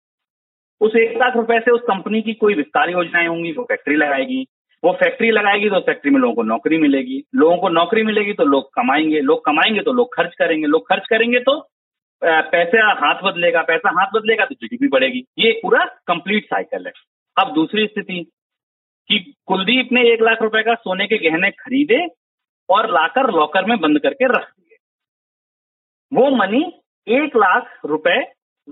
उस 0.82 0.96
एक 0.96 1.18
लाख 1.18 1.36
रुपए 1.36 1.60
से 1.60 1.72
उस 1.72 1.82
कंपनी 1.82 2.22
की 2.22 2.34
कोई 2.34 2.54
विस्तार 2.54 2.90
योजनाएँ 2.90 3.28
होंगी, 3.28 3.52
वो 3.52 3.64
फैक्ट्री 3.64 3.96
लगाएगी। 3.96 4.46
वो 4.84 4.92
फैक्ट्री 4.94 5.30
लगाएगी 5.32 5.70
तो 5.70 5.80
फैक्ट्री 5.80 6.12
में 6.12 6.20
लोगों 6.20 6.34
को 6.36 6.44
नौकरी 6.44 6.78
मिलेगी। 6.78 7.22
लोगों 7.36 7.58
को 7.58 7.70
नौकरी 7.70 8.04
मिलेगी 8.04 8.34
तो 8.34 8.46
लोग 8.46 8.70
कमाएँगे। 8.74 9.20
लोग 9.20 9.44
कमाएँगे 9.46 9.82
तो 9.82 9.94
लोग 9.94 10.16
खर्च 10.16 10.36
करेंगे। 10.36 10.68
लोग 10.68 10.88
खर्च 10.90 11.08
करेंगे 11.10 11.40
तो 11.40 11.60
पैसा 12.22 12.88
हाथ 13.00 13.22
बदलेगा। 13.24 13.62
पैसा 13.62 13.90
हाथ 14.00 14.08
बदलेगा 14.16 14.46
तो 14.46 14.56
जीडीपी 14.56 14.88
बढ़ेगी। 14.88 15.24
ये 15.40 15.52
पूरा 15.64 15.84
कंप्लीट 16.08 16.46
साइकिल 16.46 16.86
है। 16.88 16.94
अब 17.38 17.54
दूसरी 17.54 17.86
स्थिति 17.88 18.24
कि 19.10 19.20
कुलदीप 19.48 19.92
ने 19.92 20.02
एक 20.14 20.22
लाख 20.22 20.42
रुपए 20.42 20.64
का 20.64 20.74
सोने 20.76 21.08
के 21.08 21.18
गहने 21.30 21.52
खरीदे 21.52 22.06
और 22.70 22.90
लाकर 22.92 23.32
लॉकर 23.32 23.66
में 23.66 23.78
बंद 23.80 24.00
करके 24.00 24.28
रख 24.34 24.52
वो 26.12 26.30
मनी 26.36 26.64
एक 27.08 27.36
लाख 27.38 27.80
रुपए 27.86 28.22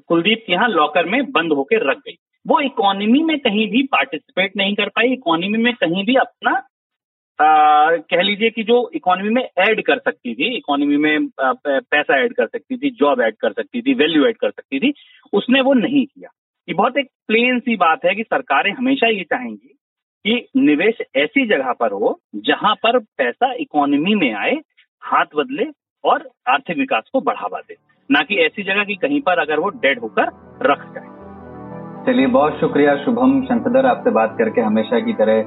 कुलदीप 0.07 0.43
के 0.47 0.53
यहाँ 0.53 0.67
लॉकर 0.69 1.05
में 1.05 1.31
बंद 1.31 1.53
होकर 1.53 1.89
रख 1.89 1.97
गई। 1.97 2.15
वो 2.47 2.59
इकोनॉमी 2.61 3.21
में 3.23 3.37
कहीं 3.39 3.69
भी 3.71 3.83
पार्टिसिपेट 3.83 4.55
नहीं 4.57 4.75
कर 4.75 4.89
पाई 4.89 5.13
इकोनॉमी 5.13 5.57
में 5.57 5.73
कहीं 5.73 6.05
भी 6.05 6.15
अपना 6.15 6.51
आ, 7.39 7.95
कह 7.95 8.21
लीजिए 8.21 8.49
कि 8.49 8.63
जो 8.63 8.89
इकोनॉमी 8.93 9.29
में 9.29 9.41
ऐड 9.59 9.81
कर 9.85 9.99
सकती 9.99 10.33
थी 10.35 10.55
इकोनॉमी 10.57 10.97
में 10.97 11.27
पैसा 11.39 12.19
ऐड 12.21 12.33
कर 12.33 12.47
सकती 12.47 12.77
थी 12.77 12.89
जॉब 12.91 13.21
ऐड 13.21 13.35
कर 13.35 13.51
सकती 13.51 13.81
थी 13.81 13.93
वैल्यू 13.93 14.25
ऐड 14.25 14.37
कर 14.37 14.49
सकती 14.49 14.79
थी 14.79 14.93
उसने 15.33 15.61
वो 15.61 15.73
नहीं 15.73 16.05
किया। 16.05 16.29
ये 16.67 16.73
बहुत 16.73 16.97
एक 16.97 17.07
प्लेन 17.27 17.59
सी 17.59 17.75
बात 17.75 18.05
है 18.05 18.15
कि 18.15 18.23
सरकारें 18.23 18.71
हमेशा 18.71 19.07
ये 19.07 19.23
चाहेंगी 19.23 19.75
कि 20.25 20.61
निवेश 20.61 21.01
ऐसी 21.15 21.45
जगह 21.47 21.71
पर 21.73 21.91
हो 21.91 22.19
जहाँ 22.35 22.75
पर 22.75 22.99
पैसा 22.99 23.53
इकोनॉमी 23.53 24.15
में 24.15 24.33
आए 24.33 24.55
हाथ 25.03 25.35
बदले 25.35 25.65
और 26.03 26.29
आर्थिक 26.49 26.77
विकास 26.77 27.09
को 27.13 27.21
बढ़ावा 27.21 27.59
दे, 27.59 27.75
ना 28.09 28.21
कि 28.21 28.35
ऐसी 28.35 28.63
जगह 28.63 28.83
की 28.83 28.95
कहीं 28.95 29.21
पर 29.21 29.39
अगर 29.39 29.59
वो 29.59 29.69
डेड 29.77 29.99
होकर 29.99 30.27
रख 30.63 30.85
जाए। 30.93 31.17
चलिए, 32.05 32.27
बहुत 32.27 32.59
शुक्रिया, 32.59 32.95
शुभम 32.95 33.41
शंखदर 33.41 33.85
आपसे 33.85 34.11
बात 34.11 34.35
करके 34.37 34.61
हमेशा 34.61 34.99
की 34.99 35.13
तरह। 35.13 35.43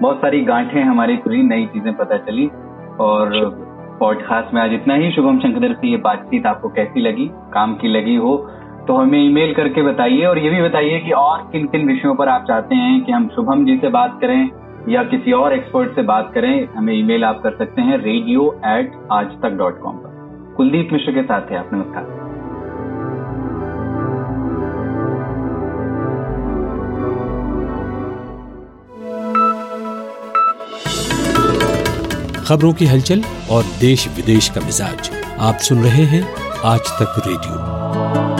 बहुत 0.00 0.16
सारी 0.16 0.40
गांठें 0.42 0.82
हमारी 0.82 1.16
खुली 1.16 1.42
नई 1.42 1.66
चीज़ें 1.66 1.94
पता 1.96 2.16
चली। 2.18 2.46
और 3.00 3.30
पॉडकास्ट 4.00 4.54
में 4.54 4.60
आज 4.62 4.72
इतना 4.72 4.94
ही। 4.94 5.10
शुभम 5.12 5.38
शंकर 5.38 5.72
से 5.74 5.88
ये 5.88 5.96
बातचीत 5.96 6.46
आपको 6.46 6.68
कैसी 6.68 7.00
लगी? 7.00 7.28
काम 7.52 7.74
की 7.74 7.88
लगी 7.88 8.14
हो 8.16 8.36
तो 8.88 8.96
हमें 8.96 9.18
ईमेल 9.20 9.54
करके 9.54 9.82
बताइए। 9.82 10.24
और 10.24 10.38
ये 10.38 10.50
भी 10.50 10.62
बताइए 10.62 10.98
कि 11.00 11.10
और 11.12 11.48
किन 11.52 11.66
किन 11.66 11.86
विषयों 11.86 12.14
पर 12.14 12.28
आप 12.28 12.44
चाहते 12.48 12.74
हैं 12.74 13.04
कि 13.04 13.12
हम 13.12 13.28
शुभम 13.28 13.64
जी 13.64 13.76
से 13.76 13.88
बात 13.90 14.18
करें। 14.20 14.48
या 14.88 15.02
किसी 15.02 15.32
और 15.32 15.54
एक्सपर्ट 15.54 15.94
से 15.94 16.02
बात 16.02 16.30
करें, 16.34 16.68
हमें 16.74 16.92
ईमेल 16.94 17.24
आप 17.24 17.40
कर 17.42 17.56
सकते 17.58 17.82
हैं 17.82 17.96
रेडियो 17.98 18.42
एट 18.66 18.92
आज 19.12 19.30
तक 19.42 19.56
डॉट 19.58 19.80
कॉम 19.82 19.96
पर। 19.96 20.54
कुलदीप 20.56 20.92
मिश्र 20.92 21.12
के 21.12 21.22
साथ 21.22 21.50
थे 21.50 21.56
आप, 21.56 21.70
नमस्कार। 21.72 22.14
खबरों 32.46 32.72
की 32.72 32.86
हलचल 32.86 33.22
और 33.50 33.62
देश 33.80 34.08
विदेश 34.16 34.48
का 34.48 34.60
मिजाज, 34.60 35.10
आप 35.40 35.54
सुन 35.68 35.78
रहे 35.78 36.04
हैं 36.14 36.24
आज 36.64 36.96
तक 37.00 37.22
रेडियो। 37.26 38.35